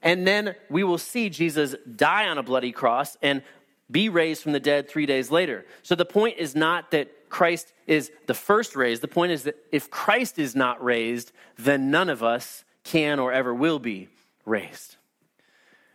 And 0.01 0.27
then 0.27 0.55
we 0.71 0.83
will 0.83 0.97
see 0.97 1.29
Jesus 1.29 1.75
die 1.95 2.27
on 2.27 2.39
a 2.39 2.43
bloody 2.43 2.73
cross 2.73 3.19
and 3.21 3.43
be 3.91 4.09
raised 4.09 4.43
from 4.43 4.53
the 4.53 4.61
dead 4.61 4.89
three 4.89 5.05
days 5.05 5.31
later. 5.31 5.67
So 5.83 5.95
the 5.95 6.07
point 6.07 6.39
is 6.39 6.57
not 6.57 6.93
that 6.93 7.29
Christ 7.29 7.75
is 7.87 8.11
the 8.27 8.33
first 8.33 8.75
raised. 8.75 9.03
The 9.03 9.09
point 9.09 9.33
is 9.33 9.43
that 9.43 9.57
if 9.71 9.91
Christ 9.91 10.39
is 10.39 10.57
not 10.57 10.83
raised, 10.83 11.33
then 11.59 11.91
none 11.91 12.09
of 12.09 12.23
us 12.23 12.65
can 12.83 13.19
or 13.19 13.31
ever 13.31 13.53
will 13.53 13.79
be 13.79 14.09
raised. 14.47 14.97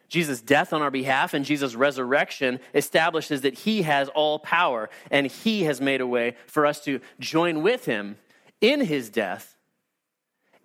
Jesus' 0.07 0.39
death 0.39 0.71
on 0.71 0.83
our 0.83 0.91
behalf 0.91 1.33
and 1.33 1.43
Jesus' 1.43 1.73
resurrection 1.73 2.59
establishes 2.75 3.41
that 3.41 3.55
he 3.55 3.81
has 3.81 4.07
all 4.09 4.37
power 4.37 4.91
and 5.09 5.25
he 5.25 5.63
has 5.63 5.81
made 5.81 5.99
a 5.99 6.05
way 6.05 6.35
for 6.45 6.63
us 6.63 6.79
to 6.83 7.01
join 7.19 7.63
with 7.63 7.85
him 7.85 8.19
in 8.61 8.81
his 8.81 9.09
death 9.09 9.55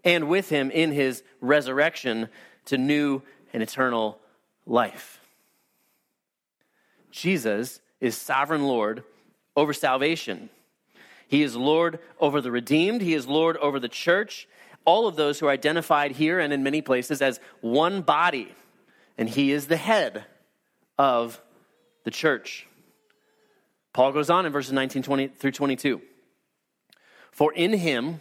and 0.05 0.29
with 0.29 0.49
him 0.49 0.71
in 0.71 0.93
his 0.93 1.23
resurrection 1.41 2.29
to 2.67 2.79
new 2.79 3.23
and 3.53 3.63
eternal 3.63 4.19
life. 4.67 5.21
Jesus 7.11 7.81
is 8.01 8.17
sovereign 8.17 8.65
Lord 8.65 9.05
over 9.57 9.73
salvation. 9.73 10.51
He 11.29 11.43
is 11.43 11.57
Lord 11.57 11.99
over 12.21 12.41
the 12.41 12.51
redeemed, 12.51 13.01
He 13.01 13.15
is 13.15 13.27
Lord 13.27 13.57
over 13.57 13.81
the 13.81 13.89
church, 13.89 14.47
all 14.85 15.09
of 15.09 15.17
those 15.17 15.41
who 15.41 15.47
are 15.47 15.51
identified 15.51 16.13
here 16.13 16.39
and 16.39 16.53
in 16.53 16.63
many 16.63 16.83
places 16.83 17.21
as 17.21 17.41
one 17.61 18.03
body, 18.03 18.55
and 19.19 19.29
He 19.29 19.51
is 19.51 19.67
the 19.67 19.77
head 19.77 20.25
of 20.99 21.41
the 22.05 22.11
church. 22.11 22.67
Paul 23.93 24.13
goes 24.13 24.29
on 24.29 24.45
in 24.45 24.53
verses 24.53 24.73
19 24.73 25.03
20 25.03 25.29
through 25.29 25.53
22. 25.53 26.03
For 27.33 27.53
in 27.53 27.73
him 27.73 28.21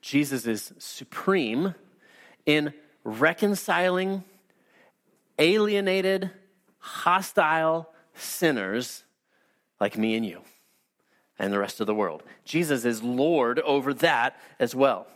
Jesus 0.00 0.46
is 0.46 0.72
supreme 0.78 1.74
in 2.46 2.72
reconciling 3.04 4.24
alienated, 5.38 6.30
hostile 6.78 7.90
sinners 8.14 9.04
like 9.80 9.96
me 9.96 10.14
and 10.14 10.24
you 10.24 10.42
and 11.38 11.52
the 11.52 11.58
rest 11.58 11.80
of 11.80 11.86
the 11.86 11.94
world. 11.94 12.22
Jesus 12.44 12.84
is 12.84 13.02
Lord 13.02 13.58
over 13.60 13.94
that 13.94 14.38
as 14.58 14.74
well. 14.74 15.06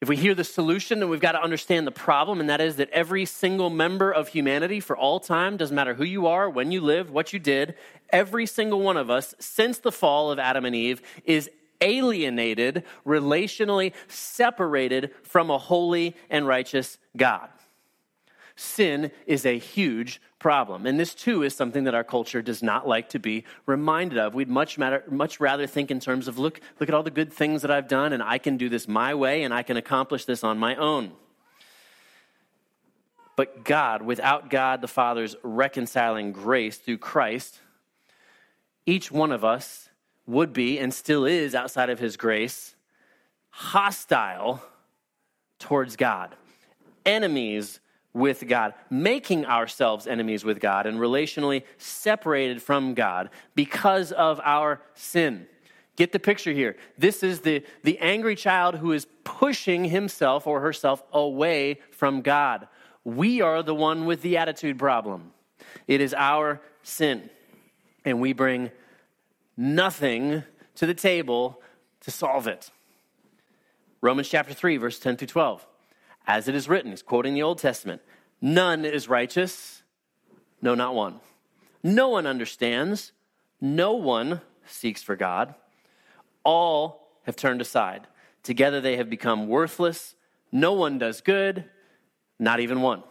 If 0.00 0.08
we 0.08 0.16
hear 0.16 0.34
the 0.34 0.44
solution, 0.44 1.00
then 1.00 1.08
we've 1.08 1.20
got 1.20 1.32
to 1.32 1.42
understand 1.42 1.86
the 1.86 1.92
problem, 1.92 2.40
and 2.40 2.50
that 2.50 2.60
is 2.60 2.76
that 2.76 2.90
every 2.90 3.24
single 3.24 3.70
member 3.70 4.12
of 4.12 4.28
humanity 4.28 4.78
for 4.78 4.96
all 4.96 5.20
time, 5.20 5.56
doesn't 5.56 5.74
matter 5.74 5.94
who 5.94 6.04
you 6.04 6.26
are, 6.26 6.50
when 6.50 6.70
you 6.70 6.82
lived, 6.82 7.10
what 7.10 7.32
you 7.32 7.38
did, 7.38 7.74
every 8.10 8.44
single 8.44 8.80
one 8.80 8.98
of 8.98 9.08
us 9.08 9.34
since 9.38 9.78
the 9.78 9.92
fall 9.92 10.30
of 10.30 10.38
Adam 10.38 10.66
and 10.66 10.76
Eve 10.76 11.00
is 11.24 11.50
alienated, 11.80 12.84
relationally 13.06 13.92
separated 14.08 15.12
from 15.22 15.50
a 15.50 15.58
holy 15.58 16.16
and 16.30 16.46
righteous 16.46 16.98
God 17.16 17.48
sin 18.56 19.10
is 19.26 19.46
a 19.46 19.58
huge 19.58 20.20
problem. 20.38 20.86
And 20.86 20.98
this, 20.98 21.14
too, 21.14 21.42
is 21.42 21.54
something 21.54 21.84
that 21.84 21.94
our 21.94 22.04
culture 22.04 22.42
does 22.42 22.62
not 22.62 22.88
like 22.88 23.10
to 23.10 23.18
be 23.18 23.44
reminded 23.66 24.18
of. 24.18 24.34
We'd 24.34 24.48
much, 24.48 24.78
matter, 24.78 25.04
much 25.08 25.38
rather 25.38 25.66
think 25.66 25.90
in 25.90 26.00
terms 26.00 26.26
of 26.26 26.38
look, 26.38 26.60
look 26.80 26.88
at 26.88 26.94
all 26.94 27.02
the 27.02 27.10
good 27.10 27.32
things 27.32 27.62
that 27.62 27.70
I've 27.70 27.88
done, 27.88 28.12
and 28.12 28.22
I 28.22 28.38
can 28.38 28.56
do 28.56 28.68
this 28.68 28.88
my 28.88 29.14
way, 29.14 29.42
and 29.42 29.52
I 29.54 29.62
can 29.62 29.76
accomplish 29.76 30.24
this 30.24 30.42
on 30.42 30.58
my 30.58 30.74
own. 30.74 31.12
But 33.36 33.64
God, 33.64 34.00
without 34.00 34.48
God 34.48 34.80
the 34.80 34.88
Father's 34.88 35.36
reconciling 35.42 36.32
grace 36.32 36.78
through 36.78 36.98
Christ, 36.98 37.60
each 38.86 39.12
one 39.12 39.30
of 39.30 39.44
us 39.44 39.85
would 40.26 40.52
be 40.52 40.78
and 40.78 40.92
still 40.92 41.24
is 41.24 41.54
outside 41.54 41.90
of 41.90 41.98
his 41.98 42.16
grace 42.16 42.74
hostile 43.50 44.62
towards 45.58 45.96
God, 45.96 46.34
enemies 47.06 47.80
with 48.12 48.46
God, 48.46 48.74
making 48.90 49.46
ourselves 49.46 50.06
enemies 50.06 50.44
with 50.44 50.60
God 50.60 50.86
and 50.86 50.98
relationally 50.98 51.62
separated 51.78 52.62
from 52.62 52.94
God 52.94 53.30
because 53.54 54.12
of 54.12 54.40
our 54.44 54.82
sin. 54.94 55.46
Get 55.96 56.12
the 56.12 56.18
picture 56.18 56.52
here. 56.52 56.76
This 56.98 57.22
is 57.22 57.40
the, 57.40 57.62
the 57.82 57.98
angry 57.98 58.36
child 58.36 58.76
who 58.76 58.92
is 58.92 59.06
pushing 59.24 59.86
himself 59.86 60.46
or 60.46 60.60
herself 60.60 61.02
away 61.12 61.80
from 61.90 62.20
God. 62.20 62.68
We 63.04 63.40
are 63.40 63.62
the 63.62 63.74
one 63.74 64.04
with 64.04 64.20
the 64.20 64.36
attitude 64.36 64.78
problem. 64.78 65.32
It 65.86 66.00
is 66.02 66.12
our 66.12 66.60
sin, 66.82 67.30
and 68.04 68.20
we 68.20 68.34
bring 68.34 68.70
nothing 69.56 70.44
to 70.74 70.86
the 70.86 70.94
table 70.94 71.60
to 72.00 72.10
solve 72.10 72.46
it. 72.46 72.70
Romans 74.00 74.28
chapter 74.28 74.52
3, 74.52 74.76
verse 74.76 74.98
10 74.98 75.16
through 75.16 75.28
12. 75.28 75.66
As 76.26 76.48
it 76.48 76.54
is 76.54 76.68
written, 76.68 76.90
he's 76.90 77.02
quoting 77.02 77.34
the 77.34 77.42
Old 77.42 77.58
Testament 77.58 78.02
none 78.40 78.84
is 78.84 79.08
righteous, 79.08 79.82
no, 80.60 80.74
not 80.74 80.94
one. 80.94 81.20
No 81.82 82.08
one 82.08 82.26
understands, 82.26 83.12
no 83.60 83.92
one 83.92 84.40
seeks 84.66 85.02
for 85.02 85.16
God. 85.16 85.54
All 86.44 87.08
have 87.24 87.36
turned 87.36 87.60
aside. 87.60 88.06
Together 88.42 88.80
they 88.80 88.96
have 88.96 89.10
become 89.10 89.48
worthless. 89.48 90.14
No 90.52 90.72
one 90.72 90.98
does 90.98 91.20
good, 91.20 91.64
not 92.38 92.60
even 92.60 92.80
one. 92.80 93.02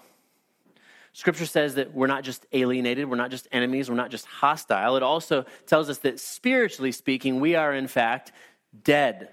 Scripture 1.16 1.46
says 1.46 1.76
that 1.76 1.94
we're 1.94 2.08
not 2.08 2.26
just 2.26 2.46
alienated, 2.52 3.10
we're 3.10 3.16
not 3.16 3.32
just 3.32 3.48
enemies, 3.54 3.90
we're 3.90 3.96
not 3.96 4.12
just 4.12 4.26
hostile. 4.26 4.98
It 4.98 5.02
also 5.02 5.46
tells 5.66 5.90
us 5.90 6.00
that 6.00 6.20
spiritually 6.20 6.92
speaking, 6.92 7.40
we 7.40 7.56
are 7.56 7.74
in 7.74 7.88
fact 7.88 8.34
dead. 8.84 9.30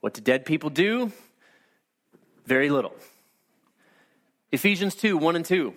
What 0.00 0.14
do 0.14 0.22
dead 0.22 0.46
people 0.46 0.70
do? 0.70 1.12
Very 2.46 2.70
little. 2.70 2.94
Ephesians 4.50 4.94
2 4.94 5.18
1 5.18 5.36
and 5.36 5.44
2. 5.44 5.74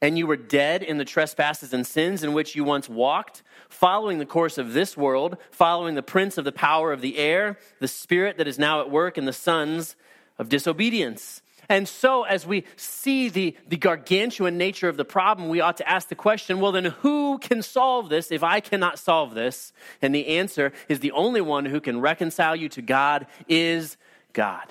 And 0.00 0.16
you 0.16 0.28
were 0.28 0.36
dead 0.36 0.84
in 0.84 0.98
the 0.98 1.04
trespasses 1.04 1.72
and 1.72 1.84
sins 1.84 2.22
in 2.22 2.32
which 2.32 2.54
you 2.54 2.62
once 2.62 2.88
walked, 2.88 3.42
following 3.68 4.18
the 4.18 4.24
course 4.24 4.56
of 4.56 4.72
this 4.72 4.96
world, 4.96 5.36
following 5.50 5.96
the 5.96 6.02
prince 6.02 6.38
of 6.38 6.44
the 6.44 6.52
power 6.52 6.92
of 6.92 7.00
the 7.00 7.18
air, 7.18 7.58
the 7.80 7.88
spirit 7.88 8.38
that 8.38 8.46
is 8.46 8.56
now 8.56 8.82
at 8.82 8.88
work 8.88 9.18
in 9.18 9.24
the 9.24 9.32
sons 9.32 9.96
of 10.38 10.48
disobedience. 10.48 11.41
And 11.72 11.88
so, 11.88 12.24
as 12.24 12.46
we 12.46 12.66
see 12.76 13.30
the, 13.30 13.56
the 13.66 13.78
gargantuan 13.78 14.58
nature 14.58 14.90
of 14.90 14.98
the 14.98 15.06
problem, 15.06 15.48
we 15.48 15.62
ought 15.62 15.78
to 15.78 15.88
ask 15.88 16.08
the 16.08 16.14
question 16.14 16.60
well, 16.60 16.72
then 16.72 16.84
who 16.84 17.38
can 17.38 17.62
solve 17.62 18.10
this 18.10 18.30
if 18.30 18.42
I 18.42 18.60
cannot 18.60 18.98
solve 18.98 19.32
this? 19.32 19.72
And 20.02 20.14
the 20.14 20.26
answer 20.26 20.74
is 20.90 21.00
the 21.00 21.12
only 21.12 21.40
one 21.40 21.64
who 21.64 21.80
can 21.80 21.98
reconcile 21.98 22.54
you 22.54 22.68
to 22.68 22.82
God 22.82 23.26
is 23.48 23.96
God. 24.34 24.66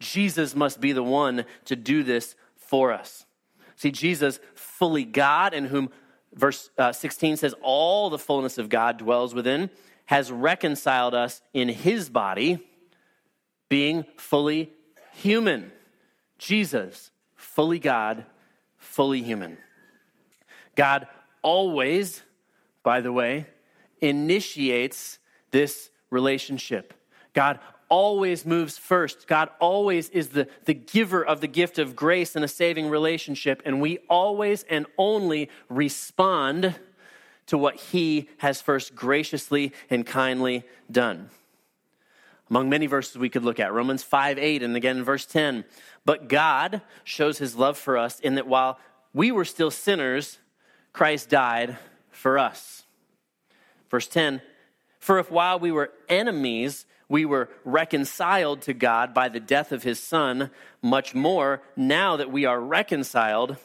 Jesus 0.00 0.54
must 0.54 0.82
be 0.82 0.92
the 0.92 1.02
one 1.02 1.46
to 1.64 1.76
do 1.76 2.02
this 2.02 2.36
for 2.56 2.92
us. 2.92 3.24
See, 3.76 3.90
Jesus, 3.90 4.38
fully 4.54 5.06
God, 5.06 5.54
in 5.54 5.64
whom 5.64 5.88
verse 6.34 6.68
uh, 6.76 6.92
16 6.92 7.38
says, 7.38 7.54
all 7.62 8.10
the 8.10 8.18
fullness 8.18 8.58
of 8.58 8.68
God 8.68 8.98
dwells 8.98 9.32
within, 9.32 9.70
has 10.04 10.30
reconciled 10.30 11.14
us 11.14 11.40
in 11.54 11.70
his 11.70 12.10
body, 12.10 12.68
being 13.70 14.04
fully 14.18 14.74
human. 15.20 15.72
Jesus, 16.38 17.10
fully 17.36 17.78
God, 17.78 18.24
fully 18.78 19.22
human. 19.22 19.58
God 20.74 21.06
always, 21.42 22.22
by 22.82 23.00
the 23.00 23.12
way, 23.12 23.46
initiates 24.00 25.18
this 25.50 25.90
relationship. 26.10 26.94
God 27.34 27.60
always 27.88 28.46
moves 28.46 28.78
first. 28.78 29.26
God 29.26 29.50
always 29.60 30.08
is 30.10 30.28
the, 30.28 30.48
the 30.64 30.74
giver 30.74 31.24
of 31.24 31.40
the 31.40 31.48
gift 31.48 31.78
of 31.78 31.94
grace 31.94 32.34
and 32.34 32.44
a 32.44 32.48
saving 32.48 32.88
relationship, 32.88 33.60
and 33.64 33.80
we 33.80 33.98
always 34.08 34.62
and 34.70 34.86
only 34.96 35.50
respond 35.68 36.76
to 37.46 37.58
what 37.58 37.76
He 37.76 38.28
has 38.38 38.62
first 38.62 38.94
graciously 38.94 39.72
and 39.90 40.06
kindly 40.06 40.64
done. 40.90 41.30
Among 42.50 42.68
many 42.68 42.86
verses 42.86 43.16
we 43.16 43.28
could 43.28 43.44
look 43.44 43.60
at, 43.60 43.72
Romans 43.72 44.02
5 44.02 44.38
8, 44.38 44.62
and 44.62 44.76
again 44.76 45.04
verse 45.04 45.24
10. 45.24 45.64
But 46.04 46.28
God 46.28 46.82
shows 47.04 47.38
His 47.38 47.54
love 47.54 47.78
for 47.78 47.96
us 47.96 48.18
in 48.18 48.34
that 48.34 48.48
while 48.48 48.78
we 49.14 49.30
were 49.30 49.44
still 49.44 49.70
sinners, 49.70 50.38
Christ 50.92 51.28
died 51.28 51.78
for 52.10 52.38
us. 52.38 52.82
Verse 53.88 54.08
10 54.08 54.42
For 54.98 55.18
if 55.18 55.30
while 55.30 55.58
we 55.58 55.70
were 55.70 55.92
enemies, 56.08 56.86
we 57.08 57.24
were 57.24 57.50
reconciled 57.64 58.62
to 58.62 58.72
God 58.72 59.14
by 59.14 59.28
the 59.28 59.40
death 59.40 59.72
of 59.72 59.82
his 59.82 60.00
Son, 60.00 60.50
much 60.82 61.14
more, 61.14 61.62
now 61.76 62.16
that 62.16 62.30
we 62.30 62.44
are 62.44 62.60
reconciled, 62.60 63.56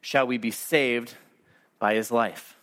shall 0.00 0.26
we 0.26 0.38
be 0.38 0.50
saved 0.50 1.14
by 1.78 1.94
his 1.94 2.10
life. 2.10 2.55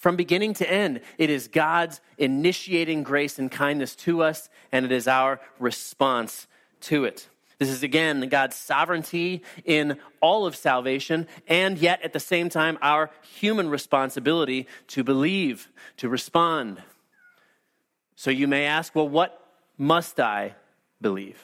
From 0.00 0.16
beginning 0.16 0.54
to 0.54 0.68
end, 0.68 1.02
it 1.18 1.28
is 1.28 1.46
God's 1.46 2.00
initiating 2.16 3.02
grace 3.02 3.38
and 3.38 3.50
kindness 3.50 3.94
to 3.96 4.22
us, 4.22 4.48
and 4.72 4.86
it 4.86 4.92
is 4.92 5.06
our 5.06 5.42
response 5.58 6.46
to 6.80 7.04
it. 7.04 7.28
This 7.58 7.68
is 7.68 7.82
again 7.82 8.26
God's 8.30 8.56
sovereignty 8.56 9.42
in 9.62 9.98
all 10.22 10.46
of 10.46 10.56
salvation, 10.56 11.28
and 11.46 11.76
yet 11.76 12.00
at 12.00 12.14
the 12.14 12.18
same 12.18 12.48
time, 12.48 12.78
our 12.80 13.10
human 13.20 13.68
responsibility 13.68 14.66
to 14.86 15.04
believe, 15.04 15.68
to 15.98 16.08
respond. 16.08 16.82
So 18.16 18.30
you 18.30 18.48
may 18.48 18.64
ask, 18.64 18.94
well, 18.94 19.06
what 19.06 19.38
must 19.76 20.18
I 20.18 20.54
believe? 21.02 21.42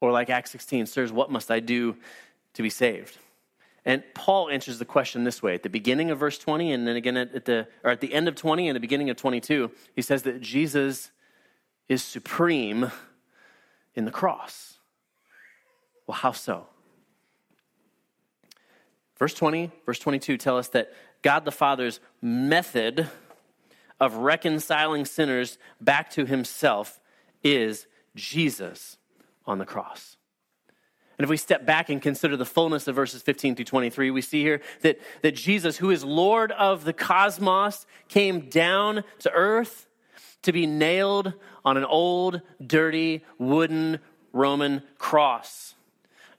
Or 0.00 0.10
like 0.10 0.30
Acts 0.30 0.50
16, 0.50 0.86
sirs, 0.86 1.12
what 1.12 1.30
must 1.30 1.52
I 1.52 1.60
do 1.60 1.96
to 2.54 2.62
be 2.62 2.70
saved? 2.70 3.16
And 3.84 4.02
Paul 4.14 4.48
answers 4.48 4.78
the 4.78 4.84
question 4.84 5.24
this 5.24 5.42
way 5.42 5.54
at 5.54 5.62
the 5.62 5.68
beginning 5.68 6.10
of 6.10 6.18
verse 6.18 6.38
20, 6.38 6.72
and 6.72 6.88
then 6.88 6.96
again 6.96 7.16
at 7.16 7.44
the, 7.44 7.68
or 7.82 7.90
at 7.90 8.00
the 8.00 8.14
end 8.14 8.28
of 8.28 8.34
20 8.34 8.68
and 8.68 8.76
the 8.76 8.80
beginning 8.80 9.10
of 9.10 9.16
22. 9.16 9.70
He 9.94 10.02
says 10.02 10.22
that 10.22 10.40
Jesus 10.40 11.10
is 11.88 12.02
supreme 12.02 12.90
in 13.94 14.04
the 14.06 14.10
cross. 14.10 14.78
Well, 16.06 16.16
how 16.16 16.32
so? 16.32 16.66
Verse 19.18 19.34
20, 19.34 19.70
verse 19.86 19.98
22 19.98 20.36
tell 20.38 20.58
us 20.58 20.68
that 20.68 20.92
God 21.22 21.44
the 21.44 21.52
Father's 21.52 22.00
method 22.20 23.08
of 24.00 24.16
reconciling 24.16 25.04
sinners 25.04 25.58
back 25.80 26.10
to 26.10 26.26
himself 26.26 27.00
is 27.42 27.86
Jesus 28.16 28.98
on 29.46 29.58
the 29.58 29.64
cross. 29.64 30.16
And 31.18 31.24
if 31.24 31.30
we 31.30 31.36
step 31.36 31.64
back 31.64 31.88
and 31.88 32.02
consider 32.02 32.36
the 32.36 32.44
fullness 32.44 32.88
of 32.88 32.96
verses 32.96 33.22
15 33.22 33.56
through 33.56 33.64
23, 33.64 34.10
we 34.10 34.20
see 34.20 34.42
here 34.42 34.60
that, 34.82 34.98
that 35.22 35.34
Jesus, 35.34 35.76
who 35.76 35.90
is 35.90 36.04
Lord 36.04 36.52
of 36.52 36.84
the 36.84 36.92
cosmos, 36.92 37.86
came 38.08 38.48
down 38.48 39.04
to 39.20 39.30
earth 39.32 39.86
to 40.42 40.52
be 40.52 40.66
nailed 40.66 41.34
on 41.64 41.76
an 41.76 41.84
old, 41.84 42.42
dirty, 42.64 43.24
wooden 43.38 43.98
Roman 44.32 44.82
cross. 44.98 45.74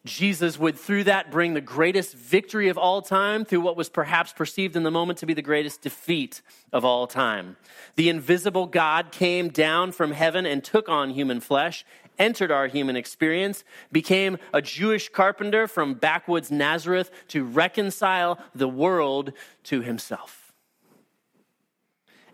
Jesus 0.05 0.59
would, 0.59 0.77
through 0.77 1.05
that, 1.05 1.31
bring 1.31 1.55
the 1.55 1.61
greatest 1.61 2.13
victory 2.13 2.69
of 2.69 2.77
all 2.77 3.01
time 3.01 3.43
through 3.43 3.61
what 3.61 3.75
was 3.75 3.89
perhaps 3.89 4.31
perceived 4.31 4.75
in 4.75 4.83
the 4.83 4.91
moment 4.91 5.17
to 5.19 5.25
be 5.25 5.33
the 5.33 5.41
greatest 5.41 5.81
defeat 5.81 6.43
of 6.71 6.85
all 6.85 7.07
time. 7.07 7.57
The 7.95 8.09
invisible 8.09 8.67
God 8.67 9.11
came 9.11 9.49
down 9.49 9.91
from 9.91 10.11
heaven 10.11 10.45
and 10.45 10.63
took 10.63 10.87
on 10.87 11.09
human 11.09 11.39
flesh, 11.39 11.83
entered 12.17 12.51
our 12.51 12.67
human 12.67 12.95
experience, 12.95 13.63
became 13.91 14.37
a 14.53 14.61
Jewish 14.61 15.09
carpenter 15.09 15.67
from 15.67 15.95
backwoods 15.95 16.51
Nazareth 16.51 17.11
to 17.29 17.43
reconcile 17.43 18.39
the 18.53 18.69
world 18.69 19.33
to 19.63 19.81
himself 19.81 20.45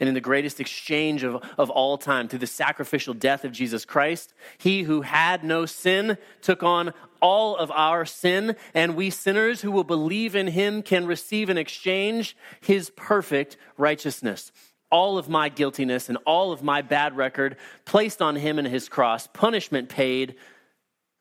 and 0.02 0.08
in 0.08 0.16
the 0.16 0.20
greatest 0.20 0.60
exchange 0.60 1.24
of, 1.24 1.42
of 1.60 1.70
all 1.70 1.96
time 1.96 2.28
through 2.28 2.40
the 2.40 2.48
sacrificial 2.48 3.14
death 3.14 3.46
of 3.46 3.52
Jesus 3.52 3.86
Christ. 3.86 4.34
He 4.58 4.82
who 4.82 5.02
had 5.02 5.44
no 5.44 5.68
sin 5.68 6.18
took 6.42 6.64
on 6.64 6.94
all 7.22 7.56
of 7.56 7.70
our 7.70 8.04
sin, 8.04 8.56
and 8.74 8.96
we 8.96 9.12
sinners 9.12 9.62
who 9.62 9.70
will 9.72 9.84
believe 9.84 10.36
in 10.36 10.48
him 10.48 10.82
can 10.82 11.06
receive 11.06 11.52
in 11.52 11.58
exchange 11.58 12.36
his 12.62 12.90
perfect 12.90 13.58
righteousness. 13.78 14.52
All 14.92 15.18
of 15.18 15.30
my 15.30 15.50
guiltiness 15.50 16.10
and 16.10 16.18
all 16.26 16.52
of 16.52 16.62
my 16.62 16.82
bad 16.82 17.16
record 17.16 17.58
placed 17.86 18.22
on 18.22 18.36
him 18.36 18.60
and 18.60 18.68
his 18.68 18.90
cross, 18.90 19.28
punishment 19.28 19.90
paid, 19.90 20.36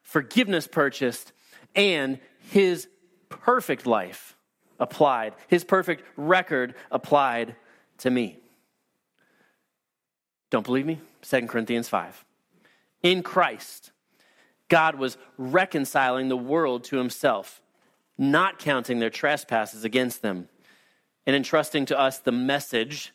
forgiveness 0.03 0.67
purchased, 0.67 1.33
and 1.75 2.19
his 2.51 2.89
perfect 3.29 3.87
life 3.87 4.37
applied, 4.79 5.35
his 5.47 5.63
perfect 5.63 6.03
record 6.17 6.75
applied 6.91 7.55
to 7.99 8.11
me. 8.11 8.39
Don't 10.51 10.67
believe 10.67 10.87
me? 10.87 11.01
2 11.23 11.47
Corinthians 11.47 11.89
5. 11.89 12.25
In 13.03 13.23
Christ, 13.23 13.93
God 14.69 14.97
was 14.97 15.17
reconciling 15.39 16.29
the 16.29 16.37
world 16.37 16.85
to 16.85 16.97
himself, 16.97 17.61
not 18.19 18.59
counting 18.59 18.99
their 18.99 19.11
trespasses 19.11 19.85
against 19.85 20.23
them, 20.23 20.49
and 21.27 21.37
entrusting 21.37 21.87
to 21.87 21.99
us 21.99 22.19
the 22.19 22.33
message 22.33 23.13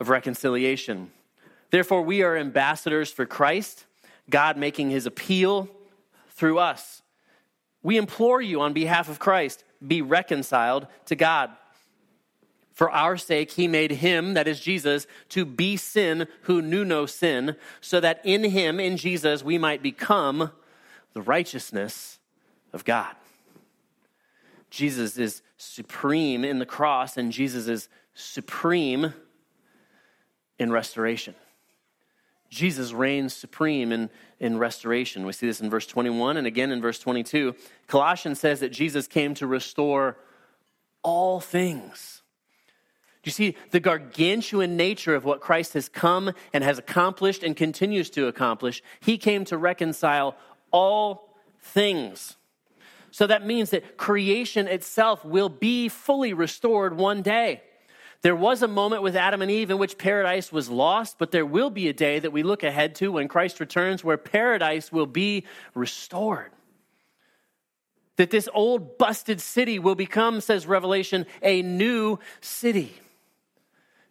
of 0.00 0.08
reconciliation. 0.08 1.10
Therefore, 1.70 2.02
we 2.02 2.22
are 2.22 2.36
ambassadors 2.36 3.10
for 3.10 3.26
Christ, 3.26 3.86
God 4.30 4.56
making 4.56 4.90
his 4.90 5.06
appeal 5.06 5.68
through 6.30 6.58
us. 6.58 7.02
We 7.82 7.96
implore 7.96 8.40
you 8.40 8.60
on 8.60 8.72
behalf 8.72 9.08
of 9.08 9.18
Christ, 9.18 9.64
be 9.86 10.02
reconciled 10.02 10.86
to 11.06 11.16
God. 11.16 11.50
For 12.72 12.90
our 12.90 13.16
sake, 13.16 13.52
he 13.52 13.68
made 13.68 13.92
him, 13.92 14.34
that 14.34 14.48
is 14.48 14.58
Jesus, 14.58 15.06
to 15.28 15.44
be 15.44 15.76
sin 15.76 16.26
who 16.42 16.60
knew 16.60 16.84
no 16.84 17.06
sin, 17.06 17.56
so 17.80 18.00
that 18.00 18.20
in 18.24 18.42
him, 18.44 18.80
in 18.80 18.96
Jesus, 18.96 19.44
we 19.44 19.58
might 19.58 19.82
become 19.82 20.50
the 21.12 21.22
righteousness 21.22 22.18
of 22.72 22.84
God. 22.84 23.14
Jesus 24.70 25.16
is 25.18 25.42
supreme 25.56 26.44
in 26.44 26.58
the 26.58 26.66
cross, 26.66 27.16
and 27.16 27.30
Jesus 27.30 27.68
is 27.68 27.88
supreme 28.14 29.14
in 30.58 30.72
restoration. 30.72 31.34
Jesus 32.50 32.92
reigns 32.92 33.34
supreme 33.34 33.90
in, 33.90 34.10
in 34.38 34.58
restoration. 34.58 35.26
We 35.26 35.32
see 35.32 35.46
this 35.46 35.60
in 35.60 35.70
verse 35.70 35.86
21 35.86 36.36
and 36.36 36.46
again 36.46 36.70
in 36.70 36.80
verse 36.80 36.98
22. 36.98 37.54
Colossians 37.88 38.38
says 38.38 38.60
that 38.60 38.70
Jesus 38.70 39.06
came 39.06 39.34
to 39.34 39.46
restore 39.46 40.16
all 41.02 41.40
things 41.40 42.22
do 43.24 43.28
you 43.28 43.32
see 43.32 43.56
the 43.70 43.80
gargantuan 43.80 44.76
nature 44.76 45.14
of 45.14 45.24
what 45.24 45.40
Christ 45.40 45.72
has 45.72 45.88
come 45.88 46.34
and 46.52 46.62
has 46.62 46.78
accomplished 46.78 47.42
and 47.42 47.56
continues 47.56 48.10
to 48.10 48.26
accomplish? 48.26 48.82
He 49.00 49.16
came 49.16 49.46
to 49.46 49.56
reconcile 49.56 50.36
all 50.70 51.34
things. 51.58 52.36
So 53.10 53.26
that 53.26 53.46
means 53.46 53.70
that 53.70 53.96
creation 53.96 54.68
itself 54.68 55.24
will 55.24 55.48
be 55.48 55.88
fully 55.88 56.34
restored 56.34 56.98
one 56.98 57.22
day. 57.22 57.62
There 58.24 58.34
was 58.34 58.62
a 58.62 58.68
moment 58.68 59.02
with 59.02 59.16
Adam 59.16 59.42
and 59.42 59.50
Eve 59.50 59.70
in 59.70 59.76
which 59.76 59.98
paradise 59.98 60.50
was 60.50 60.70
lost, 60.70 61.18
but 61.18 61.30
there 61.30 61.44
will 61.44 61.68
be 61.68 61.90
a 61.90 61.92
day 61.92 62.18
that 62.18 62.32
we 62.32 62.42
look 62.42 62.62
ahead 62.62 62.94
to 62.94 63.12
when 63.12 63.28
Christ 63.28 63.60
returns 63.60 64.02
where 64.02 64.16
paradise 64.16 64.90
will 64.90 65.04
be 65.04 65.44
restored. 65.74 66.50
That 68.16 68.30
this 68.30 68.48
old 68.54 68.96
busted 68.96 69.42
city 69.42 69.78
will 69.78 69.94
become, 69.94 70.40
says 70.40 70.66
Revelation, 70.66 71.26
a 71.42 71.60
new 71.60 72.18
city 72.40 72.94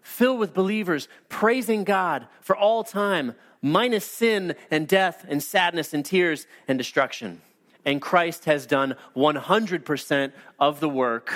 filled 0.03 0.37
with 0.37 0.53
believers 0.53 1.07
praising 1.27 1.83
God 1.83 2.27
for 2.39 2.55
all 2.55 2.83
time, 2.83 3.33
minus 3.63 4.05
sin 4.05 4.53
and 4.69 4.87
death 4.87 5.25
and 5.27 5.41
sadness 5.41 5.91
and 5.91 6.05
tears 6.05 6.45
and 6.67 6.77
destruction. 6.77 7.41
And 7.83 7.99
Christ 7.99 8.45
has 8.45 8.67
done 8.67 8.95
100% 9.15 10.33
of 10.59 10.79
the 10.81 10.89
work 10.89 11.33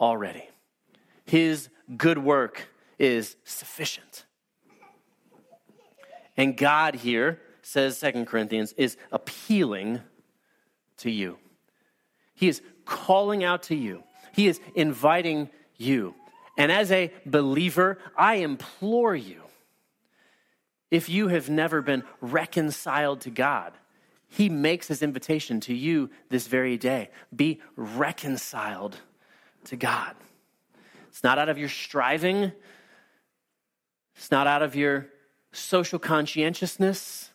already. 0.00 0.48
His 1.26 1.68
good 1.96 2.18
work 2.18 2.68
is 2.98 3.36
sufficient. 3.44 4.24
And 6.36 6.56
God 6.56 6.96
here, 6.96 7.40
says 7.62 7.98
Second 7.98 8.26
Corinthians, 8.26 8.72
is 8.76 8.96
appealing 9.10 10.00
to 10.98 11.10
you. 11.10 11.38
He 12.34 12.48
is 12.48 12.60
calling 12.84 13.42
out 13.44 13.64
to 13.64 13.74
you. 13.74 14.02
He 14.32 14.46
is 14.46 14.60
inviting 14.74 15.50
you. 15.76 16.14
And 16.58 16.70
as 16.70 16.90
a 16.92 17.12
believer, 17.24 17.98
I 18.16 18.36
implore 18.36 19.14
you 19.14 19.42
if 20.90 21.08
you 21.08 21.28
have 21.28 21.50
never 21.50 21.82
been 21.82 22.04
reconciled 22.20 23.20
to 23.22 23.30
God, 23.30 23.72
He 24.28 24.48
makes 24.48 24.88
His 24.88 25.02
invitation 25.02 25.60
to 25.60 25.74
you 25.74 26.10
this 26.28 26.46
very 26.46 26.76
day. 26.76 27.10
Be 27.34 27.60
reconciled 27.76 28.98
to 29.64 29.76
God. 29.76 30.14
It's 31.16 31.24
not 31.24 31.38
out 31.38 31.48
of 31.48 31.56
your 31.56 31.70
striving, 31.70 32.52
it's 34.16 34.30
not 34.30 34.46
out 34.46 34.60
of 34.62 34.76
your 34.76 35.06
social 35.50 35.98
conscientiousness. 35.98 37.30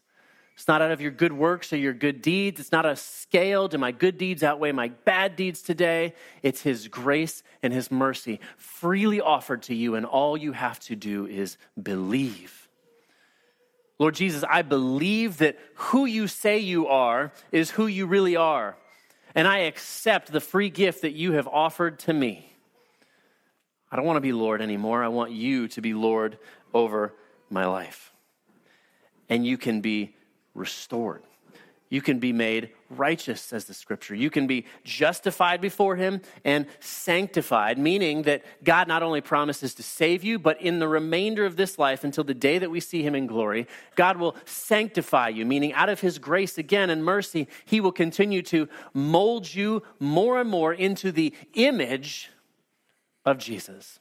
It's 0.56 0.67
not 0.67 0.84
out 0.84 0.91
of 0.91 1.02
your 1.02 1.10
good 1.10 1.34
works 1.34 1.74
or 1.74 1.78
your 1.78 1.94
good 1.94 2.22
deeds. 2.22 2.60
It's 2.60 2.72
not 2.72 2.86
a 2.86 2.96
scale. 2.96 3.67
Do 3.67 3.80
my 3.80 3.91
good 3.91 4.20
deeds 4.20 4.44
outweigh 4.44 4.72
my 4.72 4.89
bad 4.89 5.36
deeds 5.36 5.63
today? 5.63 6.13
It's 6.44 6.62
His 6.62 6.89
grace 6.89 7.41
and 7.63 7.74
His 7.74 7.89
mercy 7.89 8.39
freely 8.56 9.20
offered 9.20 9.63
to 9.63 9.74
you, 9.74 9.96
and 9.96 10.06
all 10.06 10.38
you 10.38 10.52
have 10.52 10.80
to 10.82 10.96
do 10.96 11.26
is 11.26 11.58
believe. 11.82 12.70
Lord 13.98 14.13
Jesus, 14.13 14.44
I 14.48 14.62
believe 14.62 15.38
that 15.39 15.58
who 15.74 16.06
you 16.06 16.28
say 16.28 16.60
you 16.60 16.88
are 16.88 17.32
is 17.52 17.72
who 17.72 17.88
you 17.88 18.06
really 18.06 18.36
are. 18.36 18.78
And 19.34 19.48
I 19.48 19.60
accept 19.62 20.32
the 20.32 20.39
free 20.39 20.70
gift 20.70 21.02
that 21.02 21.13
you 21.13 21.32
have 21.32 21.48
offered 21.48 21.98
to 22.02 22.13
me. 22.13 22.51
I 23.92 23.98
don't 23.98 24.06
want 24.06 24.18
to 24.18 24.22
be 24.22 24.32
Lord 24.32 24.62
anymore. 24.62 25.04
I 25.04 25.10
want 25.10 25.32
you 25.32 25.68
to 25.68 25.82
be 25.82 25.94
Lord 25.94 26.38
over 26.74 27.14
my 27.50 27.66
life. 27.66 28.14
And 29.28 29.46
you 29.46 29.58
can 29.58 29.82
be 29.82 30.16
restored. 30.54 31.24
you 31.92 32.02
can 32.02 32.20
be 32.20 32.32
made 32.32 32.70
righteous, 32.90 33.42
says 33.42 33.66
the 33.66 33.74
scripture. 33.74 34.16
You 34.16 34.30
can 34.30 34.48
be 34.48 34.66
justified 34.86 35.60
before 35.60 35.98
him 35.98 36.22
and 36.46 36.66
sanctified, 36.80 37.78
meaning 37.78 38.22
that 38.24 38.44
God 38.64 38.88
not 38.88 39.04
only 39.04 39.20
promises 39.20 39.74
to 39.74 39.84
save 39.84 40.24
you, 40.24 40.40
but 40.40 40.60
in 40.62 40.80
the 40.80 40.88
remainder 40.88 41.46
of 41.46 41.58
this 41.58 41.78
life 41.78 42.06
until 42.06 42.24
the 42.24 42.34
day 42.34 42.58
that 42.60 42.72
we 42.72 42.80
see 42.80 43.04
him 43.04 43.14
in 43.14 43.28
glory, 43.28 43.68
God 43.96 44.18
will 44.18 44.38
sanctify 44.46 45.28
you, 45.30 45.46
meaning 45.46 45.74
out 45.74 45.90
of 45.90 46.00
his 46.00 46.18
grace 46.18 46.58
again 46.58 46.90
and 46.90 47.04
mercy, 47.04 47.50
he 47.66 47.82
will 47.82 47.92
continue 47.92 48.42
to 48.44 48.70
mold 48.94 49.54
you 49.54 49.84
more 50.00 50.40
and 50.40 50.50
more 50.50 50.74
into 50.74 51.12
the 51.12 51.34
image 51.56 52.31
of 53.26 53.38
Jesus. 53.38 54.00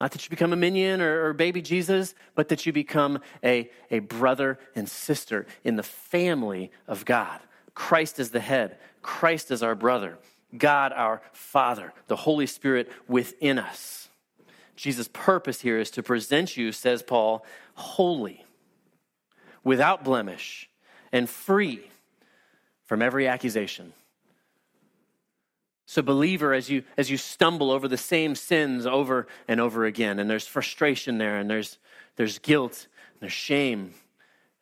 Not 0.00 0.12
that 0.12 0.24
you 0.24 0.30
become 0.30 0.52
a 0.52 0.56
minion 0.56 1.00
or, 1.00 1.26
or, 1.26 1.32
baby 1.32 1.60
Jesus, 1.60 2.14
but 2.34 2.48
that 2.48 2.66
you 2.66 2.72
become 2.72 3.20
a, 3.42 3.68
a 3.90 3.98
brother 3.98 4.58
and 4.76 4.88
sister 4.88 5.46
in 5.64 5.76
the 5.76 5.82
family 5.82 6.70
of 6.86 7.04
God. 7.04 7.40
Christ 7.74 8.20
is 8.20 8.30
the 8.30 8.40
head, 8.40 8.78
Christ 9.02 9.50
is 9.50 9.62
our 9.62 9.74
brother, 9.74 10.18
God 10.56 10.92
our 10.92 11.20
Father, 11.32 11.92
the 12.06 12.16
Holy 12.16 12.46
Spirit 12.46 12.90
within 13.08 13.58
us. 13.58 14.08
Jesus' 14.76 15.08
purpose 15.12 15.60
here 15.60 15.78
is 15.78 15.90
to 15.92 16.02
present 16.02 16.56
you, 16.56 16.70
says 16.70 17.02
Paul, 17.02 17.44
holy, 17.74 18.44
without 19.64 20.04
blemish, 20.04 20.70
and 21.10 21.28
free 21.28 21.90
from 22.84 23.02
every 23.02 23.26
accusation. 23.26 23.92
So, 25.90 26.02
believer, 26.02 26.52
as 26.52 26.68
you 26.68 26.82
as 26.98 27.10
you 27.10 27.16
stumble 27.16 27.70
over 27.70 27.88
the 27.88 27.96
same 27.96 28.34
sins 28.34 28.84
over 28.84 29.26
and 29.48 29.58
over 29.58 29.86
again, 29.86 30.18
and 30.18 30.28
there's 30.28 30.46
frustration 30.46 31.16
there, 31.16 31.38
and 31.38 31.48
there's 31.48 31.78
there's 32.16 32.38
guilt, 32.38 32.88
and 33.14 33.20
there's 33.22 33.32
shame, 33.32 33.94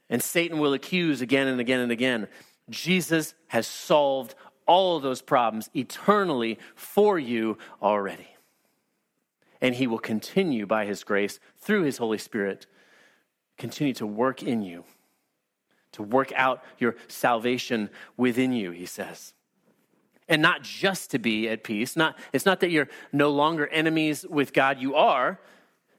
and 0.09 0.23
Satan 0.23 0.61
will 0.61 0.73
accuse 0.73 1.23
again 1.23 1.49
and 1.49 1.59
again 1.61 1.81
and 1.81 1.91
again. 1.91 2.29
Jesus 2.71 3.35
has 3.49 3.67
solved 3.67 4.37
all 4.67 4.97
of 4.97 5.03
those 5.03 5.21
problems 5.21 5.69
eternally 5.75 6.61
for 6.77 7.19
you 7.19 7.59
already. 7.83 8.29
And 9.61 9.75
he 9.75 9.89
will 9.89 9.99
continue 9.99 10.65
by 10.65 10.87
his 10.87 11.03
grace 11.03 11.41
through 11.59 11.83
his 11.83 11.99
Holy 11.99 12.19
Spirit, 12.19 12.69
continue 13.59 13.95
to 13.95 14.07
work 14.07 14.45
in 14.45 14.63
you, 14.63 14.85
to 15.91 16.05
work 16.05 16.33
out 16.37 16.63
your 16.79 16.95
salvation 17.09 17.91
within 18.17 18.53
you, 18.53 18.71
he 18.71 18.87
says 18.87 19.33
and 20.29 20.43
not 20.43 20.63
just 20.63 21.11
to 21.13 21.19
be 21.19 21.49
at 21.49 21.65
peace. 21.65 21.97
Not, 21.97 22.19
it's 22.33 22.47
not 22.47 22.61
that 22.61 22.71
you're 22.71 22.89
no 23.13 23.31
longer 23.31 23.67
enemies 23.69 24.25
with 24.29 24.53
God, 24.53 24.81
you 24.81 24.95
are. 24.95 25.41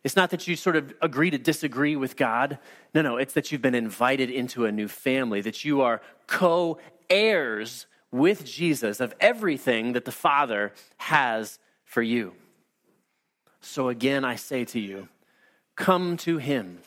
It's 0.03 0.15
not 0.15 0.29
that 0.29 0.47
you 0.47 0.55
sort 0.55 0.75
of 0.75 0.93
agree 1.01 1.29
to 1.31 1.37
disagree 1.37 1.95
with 1.95 2.15
God. 2.15 2.59
No, 2.93 3.01
no, 3.01 3.17
it's 3.17 3.33
that 3.33 3.51
you've 3.51 3.61
been 3.61 3.75
invited 3.75 4.29
into 4.29 4.65
a 4.65 4.71
new 4.71 4.87
family, 4.87 5.41
that 5.41 5.65
you 5.65 5.81
are 5.81 6.01
co 6.27 6.77
heirs 7.09 7.87
with 8.11 8.45
Jesus 8.45 8.99
of 8.99 9.13
everything 9.19 9.93
that 9.93 10.05
the 10.05 10.11
Father 10.11 10.73
has 10.97 11.59
for 11.83 12.01
you. 12.01 12.33
So 13.59 13.89
again, 13.89 14.23
I 14.23 14.35
say 14.35 14.63
to 14.65 14.79
you, 14.79 15.09
come 15.75 16.15
to 16.17 16.37
Him. 16.37 16.79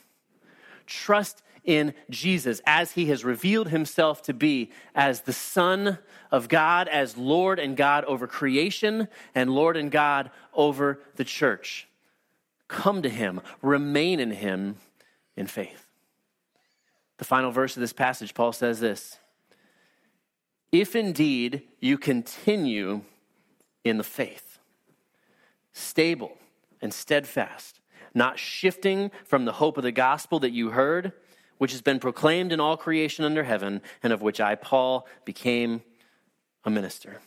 Trust 0.87 1.43
in 1.65 1.95
Jesus 2.09 2.61
as 2.67 2.93
he 2.93 3.07
has 3.07 3.25
revealed 3.25 3.69
himself 3.69 4.23
to 4.23 4.35
be 4.35 4.71
as 4.95 5.23
the 5.23 5.33
Son 5.33 5.99
of 6.31 6.49
God, 6.49 6.89
as 6.89 7.17
Lord 7.17 7.59
and 7.59 7.77
God 7.77 8.05
over 8.05 8.27
creation 8.27 9.09
and 9.35 9.51
Lord 9.51 9.77
and 9.77 9.91
God 9.91 10.31
over 10.53 11.01
the 11.17 11.25
church. 11.25 11.87
Come 12.69 13.03
to 13.03 13.09
him, 13.09 13.41
remain 13.63 14.21
in 14.21 14.31
him 14.31 14.77
in 15.37 15.47
faith. 15.47 15.87
The 17.19 17.25
final 17.25 17.51
verse 17.51 17.77
of 17.77 17.81
this 17.81 17.93
passage, 17.93 18.33
Paul 18.33 18.53
says 18.53 18.81
this 18.81 19.19
If 20.73 20.95
indeed 20.95 21.63
you 21.81 21.99
continue 21.99 23.03
in 23.85 23.99
the 23.99 24.05
faith, 24.05 24.59
stable 25.73 26.39
and 26.81 26.95
steadfast, 26.95 27.81
not 28.15 28.39
shifting 28.39 29.11
from 29.25 29.45
the 29.45 29.53
hope 29.53 29.77
of 29.77 29.83
the 29.83 29.93
gospel 29.93 30.39
that 30.41 30.53
you 30.53 30.71
heard 30.71 31.13
which 31.61 31.73
has 31.73 31.83
been 31.83 32.01
proclaimed 32.01 32.53
in 32.53 32.59
all 32.59 32.75
creation 32.75 33.23
under 33.23 33.45
heaven, 33.45 33.83
and 34.03 34.15
of 34.15 34.23
which 34.23 34.41
I, 34.41 34.55
Paul, 34.55 35.07
became 35.27 35.83
a 36.65 36.71
minister. 36.71 37.21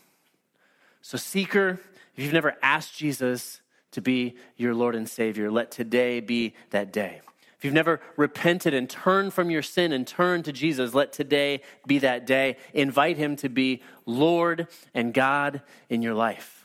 So, 1.03 1.19
seeker, 1.19 1.79
if 2.15 2.23
you've 2.23 2.33
never 2.33 2.55
asked 2.63 2.97
Jesus 2.97 3.61
to 3.91 4.01
be 4.01 4.35
your 4.57 4.73
Lord 4.73 4.95
and 4.95 5.07
Savior, 5.07 5.51
let 5.51 5.69
today 5.69 6.19
be 6.19 6.55
that 6.71 6.91
day. 6.91 7.21
If 7.59 7.63
you've 7.63 7.75
never 7.75 8.01
repented 8.17 8.73
and 8.73 8.89
turned 8.89 9.35
from 9.35 9.51
your 9.51 9.61
sin 9.61 9.91
and 9.91 10.07
turned 10.07 10.45
to 10.45 10.51
Jesus, 10.51 10.95
let 10.95 11.13
today 11.13 11.61
be 11.85 11.99
that 11.99 12.25
day. 12.25 12.57
Invite 12.73 13.17
Him 13.17 13.35
to 13.35 13.49
be 13.49 13.83
Lord 14.07 14.67
and 14.95 15.13
God 15.13 15.61
in 15.89 16.01
your 16.01 16.15
life. 16.15 16.62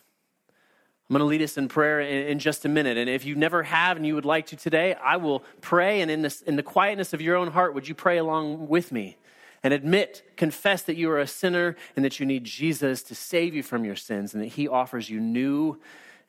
I'm 1.09 1.15
going 1.15 1.21
to 1.21 1.27
lead 1.27 1.41
us 1.41 1.57
in 1.57 1.69
prayer 1.69 2.01
in, 2.01 2.39
just 2.39 2.67
a 2.67 2.69
minute. 2.69 2.99
And 2.99 3.09
if 3.09 3.25
you 3.25 3.35
never 3.35 3.63
have 3.63 3.97
and 3.97 4.07
you 4.07 4.15
would 4.15 4.27
like 4.27 4.47
to 4.49 4.57
today, 4.57 4.95
I 4.95 5.17
will 5.17 5.43
pray. 5.63 6.03
And 6.03 6.11
in, 6.11 6.21
this, 6.21 6.43
in 6.43 6.57
the 6.57 6.63
quietness 6.63 7.15
of 7.15 7.23
your 7.23 7.35
own 7.37 7.49
heart, 7.49 7.73
would 7.73 7.89
you 7.89 7.95
pray 7.95 8.19
along 8.19 8.69
with 8.69 8.93
me? 8.93 9.17
And 9.63 9.73
admit, 9.73 10.23
confess 10.37 10.83
that 10.83 10.97
you 10.97 11.11
are 11.11 11.19
a 11.19 11.27
sinner 11.27 11.77
and 11.97 12.05
that 12.05 12.21
you 12.21 12.27
need 12.27 12.45
Jesus 12.45 13.03
to 13.05 13.15
save 13.15 13.55
you 13.55 13.63
from 13.63 13.87
your 13.87 13.97
sins 13.97 14.35
and 14.35 14.43
that 14.43 14.49
he 14.49 14.69
offers 14.69 15.09
you 15.09 15.19
new 15.19 15.81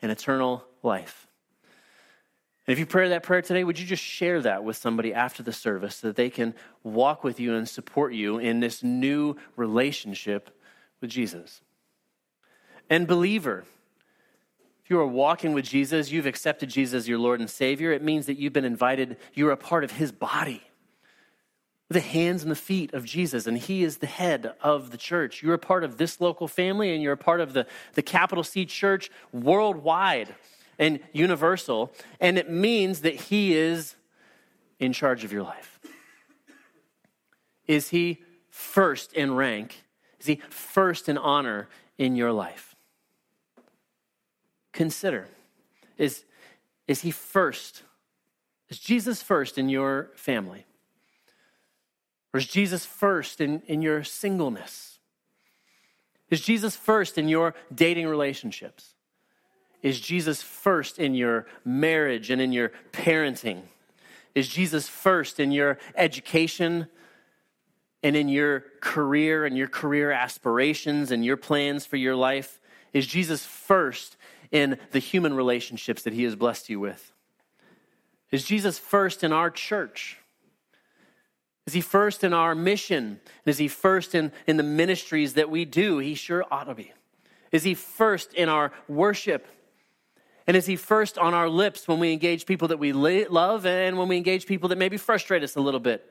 and 0.01 0.13
eternal 0.13 0.63
life. 0.81 1.27
And 2.65 2.71
if 2.71 2.79
you 2.79 2.85
pray 2.85 3.09
that 3.09 3.23
prayer 3.23 3.41
today, 3.41 3.65
would 3.65 3.79
you 3.79 3.85
just 3.85 4.03
share 4.03 4.41
that 4.43 4.63
with 4.63 4.77
somebody 4.77 5.13
after 5.13 5.43
the 5.43 5.51
service 5.51 5.97
so 5.97 6.07
that 6.07 6.15
they 6.15 6.29
can 6.29 6.53
walk 6.83 7.23
with 7.23 7.39
you 7.39 7.53
and 7.55 7.67
support 7.67 8.13
you 8.13 8.37
in 8.37 8.61
this 8.61 8.81
new 8.81 9.35
relationship 9.57 10.55
with 11.01 11.09
Jesus? 11.09 11.61
And 12.89 13.07
believer, 13.07 13.65
you 14.89 14.99
are 14.99 15.07
walking 15.07 15.53
with 15.53 15.65
Jesus, 15.65 16.11
you've 16.11 16.25
accepted 16.25 16.69
Jesus 16.69 17.03
as 17.03 17.07
your 17.07 17.19
Lord 17.19 17.39
and 17.39 17.49
Savior, 17.49 17.91
it 17.91 18.01
means 18.01 18.25
that 18.25 18.39
you've 18.39 18.53
been 18.53 18.65
invited, 18.65 19.17
you're 19.33 19.51
a 19.51 19.57
part 19.57 19.83
of 19.83 19.91
His 19.91 20.11
body. 20.11 20.63
The 21.89 21.99
hands 21.99 22.43
and 22.43 22.51
the 22.51 22.55
feet 22.55 22.93
of 22.93 23.05
Jesus, 23.05 23.47
and 23.47 23.57
He 23.57 23.83
is 23.83 23.97
the 23.97 24.07
head 24.07 24.53
of 24.61 24.91
the 24.91 24.97
church. 24.97 25.41
You're 25.41 25.53
a 25.53 25.59
part 25.59 25.83
of 25.83 25.97
this 25.97 26.19
local 26.19 26.47
family, 26.47 26.93
and 26.93 27.01
you're 27.01 27.13
a 27.13 27.17
part 27.17 27.39
of 27.39 27.53
the, 27.53 27.67
the 27.93 28.01
capital 28.01 28.43
C 28.43 28.65
church 28.65 29.09
worldwide 29.31 30.35
and 30.77 30.99
universal. 31.13 31.91
And 32.19 32.37
it 32.37 32.49
means 32.49 33.01
that 33.01 33.15
He 33.15 33.55
is 33.55 33.95
in 34.79 34.93
charge 34.93 35.23
of 35.23 35.31
your 35.31 35.43
life. 35.43 35.79
Is 37.67 37.89
He 37.89 38.23
first 38.49 39.13
in 39.13 39.35
rank? 39.35 39.83
Is 40.19 40.25
He 40.25 40.41
first 40.49 41.09
in 41.09 41.17
honor 41.17 41.69
in 41.97 42.15
your 42.15 42.31
life? 42.31 42.68
Consider 44.71 45.27
is, 45.97 46.23
is 46.87 47.01
he 47.01 47.11
first? 47.11 47.83
Is 48.69 48.79
Jesus 48.79 49.21
first 49.21 49.57
in 49.57 49.69
your 49.69 50.11
family? 50.15 50.65
Or 52.33 52.39
is 52.39 52.47
Jesus 52.47 52.85
first 52.85 53.41
in, 53.41 53.61
in 53.67 53.81
your 53.81 54.03
singleness? 54.03 54.99
Is 56.29 56.41
Jesus 56.41 56.75
first 56.75 57.17
in 57.17 57.27
your 57.27 57.55
dating 57.73 58.07
relationships? 58.07 58.93
Is 59.81 59.99
Jesus 59.99 60.41
first 60.41 60.99
in 60.99 61.15
your 61.15 61.47
marriage 61.65 62.29
and 62.29 62.41
in 62.41 62.51
your 62.51 62.71
parenting? 62.91 63.61
Is 64.35 64.47
Jesus 64.47 64.87
first 64.87 65.39
in 65.39 65.51
your 65.51 65.79
education 65.95 66.87
and 68.03 68.15
in 68.15 68.29
your 68.29 68.63
career 68.81 69.45
and 69.45 69.57
your 69.57 69.67
career 69.67 70.11
aspirations 70.11 71.11
and 71.11 71.25
your 71.25 71.37
plans 71.37 71.85
for 71.85 71.97
your 71.97 72.15
life? 72.15 72.59
Is 72.93 73.07
Jesus 73.07 73.45
first 73.45 74.17
in 74.51 74.77
the 74.91 74.99
human 74.99 75.33
relationships 75.33 76.03
that 76.03 76.13
He 76.13 76.23
has 76.23 76.35
blessed 76.35 76.69
you 76.69 76.79
with? 76.79 77.11
Is 78.31 78.43
Jesus 78.43 78.77
first 78.77 79.23
in 79.23 79.31
our 79.31 79.49
church? 79.49 80.17
Is 81.65 81.73
He 81.73 81.81
first 81.81 82.23
in 82.23 82.33
our 82.33 82.55
mission? 82.55 83.03
And 83.05 83.45
is 83.45 83.57
He 83.57 83.67
first 83.67 84.15
in, 84.15 84.31
in 84.47 84.57
the 84.57 84.63
ministries 84.63 85.33
that 85.33 85.49
we 85.49 85.65
do? 85.65 85.99
He 85.99 86.15
sure 86.15 86.43
ought 86.51 86.65
to 86.65 86.75
be. 86.75 86.91
Is 87.51 87.63
He 87.63 87.73
first 87.73 88.33
in 88.33 88.49
our 88.49 88.71
worship? 88.87 89.47
And 90.47 90.57
is 90.57 90.65
He 90.65 90.75
first 90.75 91.17
on 91.17 91.33
our 91.33 91.49
lips 91.49 91.87
when 91.87 91.99
we 91.99 92.11
engage 92.11 92.45
people 92.45 92.69
that 92.69 92.79
we 92.79 92.91
love 92.91 93.65
and 93.65 93.97
when 93.97 94.07
we 94.07 94.17
engage 94.17 94.45
people 94.47 94.69
that 94.69 94.77
maybe 94.77 94.97
frustrate 94.97 95.43
us 95.43 95.55
a 95.55 95.61
little 95.61 95.79
bit? 95.79 96.05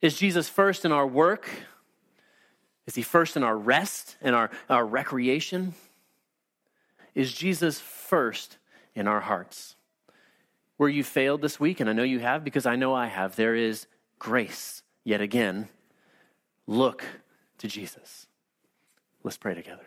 Is 0.00 0.16
Jesus 0.16 0.48
first 0.48 0.84
in 0.84 0.90
our 0.90 1.06
work? 1.06 1.48
Is 2.86 2.96
He 2.96 3.02
first 3.02 3.36
in 3.36 3.44
our 3.44 3.56
rest 3.56 4.16
and 4.20 4.34
our, 4.34 4.50
our 4.68 4.84
recreation? 4.84 5.74
Is 7.14 7.32
Jesus 7.32 7.78
first 7.78 8.58
in 8.94 9.06
our 9.06 9.20
hearts? 9.20 9.76
Where 10.76 10.88
you 10.88 11.04
failed 11.04 11.42
this 11.42 11.60
week, 11.60 11.80
and 11.80 11.88
I 11.88 11.92
know 11.92 12.02
you 12.02 12.18
have 12.20 12.42
because 12.44 12.66
I 12.66 12.76
know 12.76 12.94
I 12.94 13.06
have, 13.06 13.36
there 13.36 13.54
is 13.54 13.86
grace 14.18 14.82
yet 15.04 15.20
again. 15.20 15.68
Look 16.66 17.04
to 17.58 17.68
Jesus. 17.68 18.26
Let's 19.22 19.36
pray 19.36 19.54
together. 19.54 19.84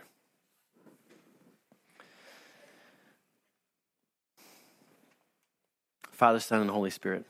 Father, 6.11 6.39
Son, 6.39 6.61
and 6.61 6.69
Holy 6.69 6.91
Spirit, 6.91 7.25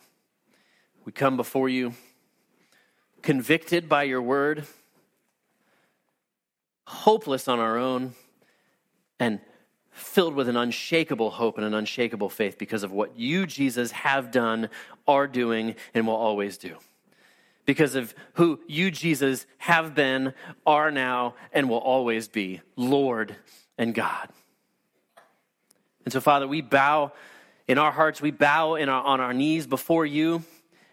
we 1.05 1.11
come 1.11 1.37
before 1.37 1.69
you 1.69 1.93
convicted 3.23 3.89
by 3.89 4.03
your 4.03 4.21
word, 4.21 4.65
hopeless 6.85 7.47
on 7.47 7.59
our 7.59 7.77
own, 7.79 8.13
and 9.19 9.39
filled 9.95 10.35
with 10.35 10.49
an 10.49 10.57
unshakable 10.57 11.31
hope 11.31 11.57
and 11.57 11.65
an 11.65 11.73
unshakable 11.73 12.29
faith 12.29 12.57
because 12.57 12.83
of 12.83 12.91
what 12.91 13.17
you, 13.17 13.47
Jesus, 13.47 13.91
have 13.91 14.29
done, 14.29 14.69
are 15.07 15.25
doing, 15.25 15.75
and 15.93 16.05
will 16.05 16.15
always 16.15 16.57
do. 16.57 16.75
Because 17.65 17.95
of 17.95 18.13
who 18.33 18.59
you, 18.67 18.91
Jesus, 18.91 19.45
have 19.57 19.95
been, 19.95 20.33
are 20.65 20.91
now, 20.91 21.33
and 21.51 21.69
will 21.69 21.77
always 21.77 22.27
be 22.27 22.61
Lord 22.75 23.35
and 23.77 23.95
God. 23.95 24.29
And 26.03 26.13
so, 26.13 26.21
Father, 26.21 26.47
we 26.47 26.61
bow 26.61 27.13
in 27.67 27.79
our 27.79 27.91
hearts, 27.91 28.21
we 28.21 28.31
bow 28.31 28.75
our, 28.75 28.89
on 28.89 29.19
our 29.19 29.33
knees 29.33 29.65
before 29.65 30.05
you. 30.05 30.43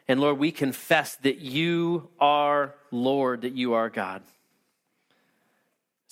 And 0.08 0.20
Lord, 0.20 0.38
we 0.38 0.52
confess 0.52 1.16
that 1.16 1.38
you 1.38 2.08
are 2.18 2.74
Lord, 2.90 3.42
that 3.42 3.52
you 3.52 3.74
are 3.74 3.90
God. 3.90 4.22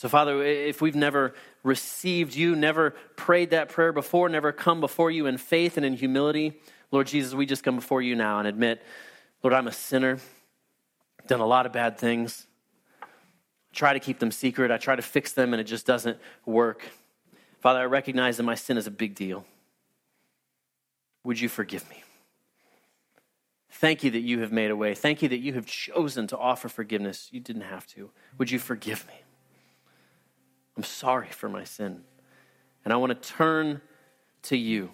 So, 0.01 0.09
Father, 0.09 0.43
if 0.43 0.81
we've 0.81 0.97
never 0.97 1.35
received 1.63 2.35
you, 2.35 2.57
never 2.57 2.93
prayed 3.17 3.51
that 3.51 3.69
prayer 3.69 3.93
before, 3.93 4.31
never 4.31 4.51
come 4.51 4.81
before 4.81 5.11
you 5.11 5.27
in 5.27 5.37
faith 5.37 5.77
and 5.77 5.85
in 5.85 5.93
humility, 5.93 6.59
Lord 6.91 7.07
Jesus, 7.07 7.35
we 7.35 7.45
just 7.45 7.63
come 7.63 7.77
before 7.77 8.01
you 8.01 8.17
now 8.17 8.39
and 8.39 8.49
admit, 8.49 8.83
Lord, 9.43 9.53
I'm 9.53 9.67
a 9.67 9.73
sinner, 9.73 10.19
done 11.27 11.41
a 11.41 11.47
lot 11.47 11.67
of 11.67 11.73
bad 11.73 11.99
things. 11.99 12.47
I 13.03 13.75
try 13.75 13.93
to 13.93 14.01
keep 14.01 14.21
them 14.21 14.31
secret, 14.31 14.71
I 14.71 14.79
try 14.79 14.97
to 14.97 15.03
fix 15.03 15.35
them, 15.35 15.53
and 15.53 15.61
it 15.61 15.65
just 15.65 15.85
doesn't 15.85 16.17
work. 16.47 16.83
Father, 17.61 17.81
I 17.81 17.85
recognize 17.85 18.39
that 18.39 18.45
my 18.45 18.55
sin 18.55 18.79
is 18.79 18.87
a 18.87 18.91
big 18.91 19.15
deal. 19.15 19.45
Would 21.25 21.39
you 21.39 21.51
forgive 21.51 21.87
me? 21.91 22.03
Thank 23.69 24.03
you 24.03 24.11
that 24.13 24.21
you 24.21 24.41
have 24.41 24.51
made 24.51 24.71
a 24.71 24.77
way. 24.77 24.95
Thank 24.95 25.21
you 25.21 25.29
that 25.29 25.41
you 25.41 25.53
have 25.53 25.67
chosen 25.67 26.27
to 26.29 26.39
offer 26.39 26.71
forgiveness. 26.71 27.29
You 27.33 27.41
didn't 27.41 27.69
have 27.69 27.87
to. 27.89 28.09
Would 28.39 28.51
you 28.51 28.59
forgive 28.59 29.07
me? 29.07 29.13
I'm 30.81 30.85
sorry 30.85 31.29
for 31.29 31.51
my 31.51 31.65
sin. 31.65 32.01
And 32.87 32.95
I 32.95 32.97
want 32.97 33.11
to 33.11 33.29
turn 33.29 33.83
to 34.45 34.57
you. 34.57 34.89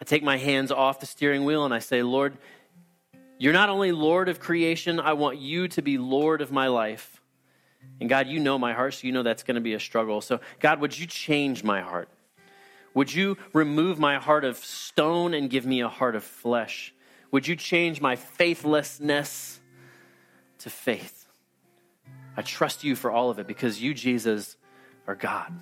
I 0.00 0.04
take 0.04 0.22
my 0.22 0.36
hands 0.36 0.70
off 0.70 1.00
the 1.00 1.06
steering 1.06 1.44
wheel 1.44 1.64
and 1.64 1.74
I 1.74 1.80
say, 1.80 2.04
Lord, 2.04 2.38
you're 3.38 3.52
not 3.52 3.70
only 3.70 3.90
Lord 3.90 4.28
of 4.28 4.38
creation, 4.38 5.00
I 5.00 5.14
want 5.14 5.38
you 5.38 5.66
to 5.66 5.82
be 5.82 5.98
Lord 5.98 6.42
of 6.42 6.52
my 6.52 6.68
life. 6.68 7.20
And 7.98 8.08
God, 8.08 8.28
you 8.28 8.38
know 8.38 8.56
my 8.56 8.72
heart, 8.72 8.94
so 8.94 9.08
you 9.08 9.12
know 9.12 9.24
that's 9.24 9.42
going 9.42 9.56
to 9.56 9.60
be 9.60 9.74
a 9.74 9.80
struggle. 9.80 10.20
So, 10.20 10.38
God, 10.60 10.80
would 10.80 10.96
you 10.96 11.08
change 11.08 11.64
my 11.64 11.80
heart? 11.80 12.08
Would 12.94 13.12
you 13.12 13.36
remove 13.52 13.98
my 13.98 14.18
heart 14.18 14.44
of 14.44 14.58
stone 14.58 15.34
and 15.34 15.50
give 15.50 15.66
me 15.66 15.80
a 15.80 15.88
heart 15.88 16.14
of 16.14 16.22
flesh? 16.22 16.94
Would 17.32 17.48
you 17.48 17.56
change 17.56 18.00
my 18.00 18.14
faithlessness 18.14 19.58
to 20.58 20.70
faith? 20.70 21.19
I 22.40 22.42
trust 22.42 22.84
you 22.84 22.96
for 22.96 23.10
all 23.10 23.28
of 23.28 23.38
it 23.38 23.46
because 23.46 23.82
you, 23.82 23.92
Jesus, 23.92 24.56
are 25.06 25.14
God. 25.14 25.52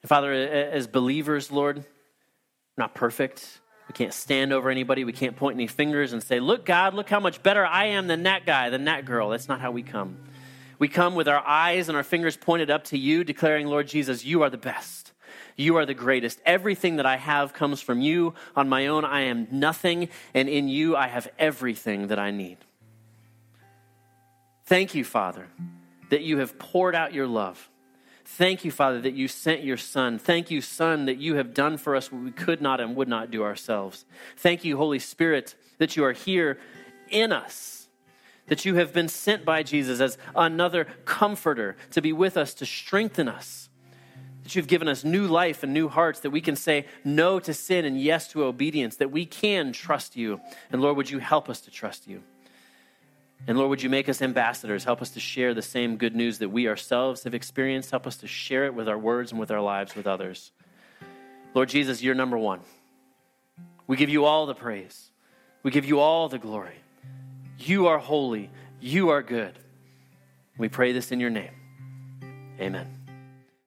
And 0.00 0.08
Father, 0.08 0.32
as 0.32 0.86
believers, 0.86 1.52
Lord, 1.52 1.84
not 2.78 2.94
perfect. 2.94 3.60
We 3.88 3.92
can't 3.92 4.14
stand 4.14 4.54
over 4.54 4.70
anybody. 4.70 5.04
We 5.04 5.12
can't 5.12 5.36
point 5.36 5.56
any 5.56 5.66
fingers 5.66 6.14
and 6.14 6.22
say, 6.22 6.40
Look, 6.40 6.64
God, 6.64 6.94
look 6.94 7.10
how 7.10 7.20
much 7.20 7.42
better 7.42 7.66
I 7.66 7.88
am 7.88 8.06
than 8.06 8.22
that 8.22 8.46
guy, 8.46 8.70
than 8.70 8.84
that 8.84 9.04
girl. 9.04 9.28
That's 9.28 9.50
not 9.50 9.60
how 9.60 9.70
we 9.70 9.82
come. 9.82 10.16
We 10.78 10.88
come 10.88 11.14
with 11.14 11.28
our 11.28 11.46
eyes 11.46 11.90
and 11.90 11.96
our 11.96 12.02
fingers 12.02 12.38
pointed 12.38 12.70
up 12.70 12.84
to 12.84 12.96
you, 12.96 13.22
declaring, 13.22 13.66
Lord 13.66 13.86
Jesus, 13.86 14.24
you 14.24 14.40
are 14.40 14.48
the 14.48 14.56
best. 14.56 15.12
You 15.56 15.76
are 15.76 15.84
the 15.84 15.92
greatest. 15.92 16.40
Everything 16.46 16.96
that 16.96 17.04
I 17.04 17.18
have 17.18 17.52
comes 17.52 17.82
from 17.82 18.00
you. 18.00 18.32
On 18.54 18.66
my 18.66 18.86
own, 18.86 19.04
I 19.04 19.24
am 19.24 19.46
nothing, 19.50 20.08
and 20.32 20.48
in 20.48 20.70
you, 20.70 20.96
I 20.96 21.08
have 21.08 21.28
everything 21.38 22.06
that 22.06 22.18
I 22.18 22.30
need. 22.30 22.56
Thank 24.66 24.94
you, 24.94 25.04
Father, 25.04 25.48
that 26.10 26.22
you 26.22 26.38
have 26.38 26.58
poured 26.58 26.94
out 26.94 27.14
your 27.14 27.26
love. 27.26 27.70
Thank 28.24 28.64
you, 28.64 28.70
Father, 28.70 29.00
that 29.00 29.14
you 29.14 29.28
sent 29.28 29.62
your 29.62 29.76
Son. 29.76 30.18
Thank 30.18 30.50
you, 30.50 30.60
Son, 30.60 31.06
that 31.06 31.18
you 31.18 31.36
have 31.36 31.54
done 31.54 31.76
for 31.76 31.96
us 31.96 32.10
what 32.10 32.22
we 32.22 32.32
could 32.32 32.60
not 32.60 32.80
and 32.80 32.96
would 32.96 33.08
not 33.08 33.30
do 33.30 33.44
ourselves. 33.44 34.04
Thank 34.36 34.64
you, 34.64 34.76
Holy 34.76 34.98
Spirit, 34.98 35.54
that 35.78 35.96
you 35.96 36.04
are 36.04 36.12
here 36.12 36.58
in 37.08 37.32
us 37.32 37.76
that 38.46 38.64
you 38.64 38.76
have 38.76 38.92
been 38.92 39.08
sent 39.08 39.44
by 39.44 39.62
Jesus 39.62 40.00
as 40.00 40.18
another 40.34 40.86
comforter 41.04 41.76
to 41.90 42.00
be 42.00 42.12
with 42.12 42.36
us, 42.36 42.54
to 42.54 42.66
strengthen 42.66 43.28
us. 43.28 43.68
That 44.42 44.54
you've 44.54 44.68
given 44.68 44.86
us 44.86 45.02
new 45.02 45.26
life 45.26 45.64
and 45.64 45.74
new 45.74 45.88
hearts, 45.88 46.20
that 46.20 46.30
we 46.30 46.40
can 46.40 46.54
say 46.54 46.86
no 47.04 47.40
to 47.40 47.52
sin 47.52 47.84
and 47.84 48.00
yes 48.00 48.28
to 48.28 48.44
obedience, 48.44 48.96
that 48.96 49.10
we 49.10 49.26
can 49.26 49.72
trust 49.72 50.16
you. 50.16 50.40
And 50.70 50.80
Lord, 50.80 50.96
would 50.96 51.10
you 51.10 51.18
help 51.18 51.48
us 51.48 51.60
to 51.62 51.70
trust 51.70 52.06
you? 52.06 52.22
And 53.46 53.56
Lord, 53.56 53.70
would 53.70 53.82
you 53.82 53.90
make 53.90 54.08
us 54.08 54.22
ambassadors? 54.22 54.84
Help 54.84 55.02
us 55.02 55.10
to 55.10 55.20
share 55.20 55.54
the 55.54 55.62
same 55.62 55.96
good 55.96 56.16
news 56.16 56.38
that 56.38 56.48
we 56.48 56.68
ourselves 56.68 57.24
have 57.24 57.34
experienced. 57.34 57.90
Help 57.90 58.06
us 58.06 58.16
to 58.18 58.26
share 58.26 58.66
it 58.66 58.74
with 58.74 58.88
our 58.88 58.98
words 58.98 59.30
and 59.30 59.38
with 59.38 59.50
our 59.50 59.60
lives 59.60 59.94
with 59.94 60.06
others. 60.06 60.50
Lord 61.54 61.68
Jesus, 61.68 62.02
you're 62.02 62.14
number 62.14 62.36
one. 62.36 62.60
We 63.86 63.96
give 63.96 64.10
you 64.10 64.24
all 64.24 64.46
the 64.46 64.54
praise, 64.54 65.10
we 65.62 65.70
give 65.70 65.84
you 65.84 66.00
all 66.00 66.28
the 66.28 66.38
glory. 66.38 66.74
You 67.58 67.86
are 67.86 67.98
holy. 67.98 68.50
You 68.80 69.10
are 69.10 69.22
good. 69.22 69.58
We 70.58 70.68
pray 70.68 70.92
this 70.92 71.12
in 71.12 71.20
your 71.20 71.30
name. 71.30 71.52
Amen. 72.60 72.95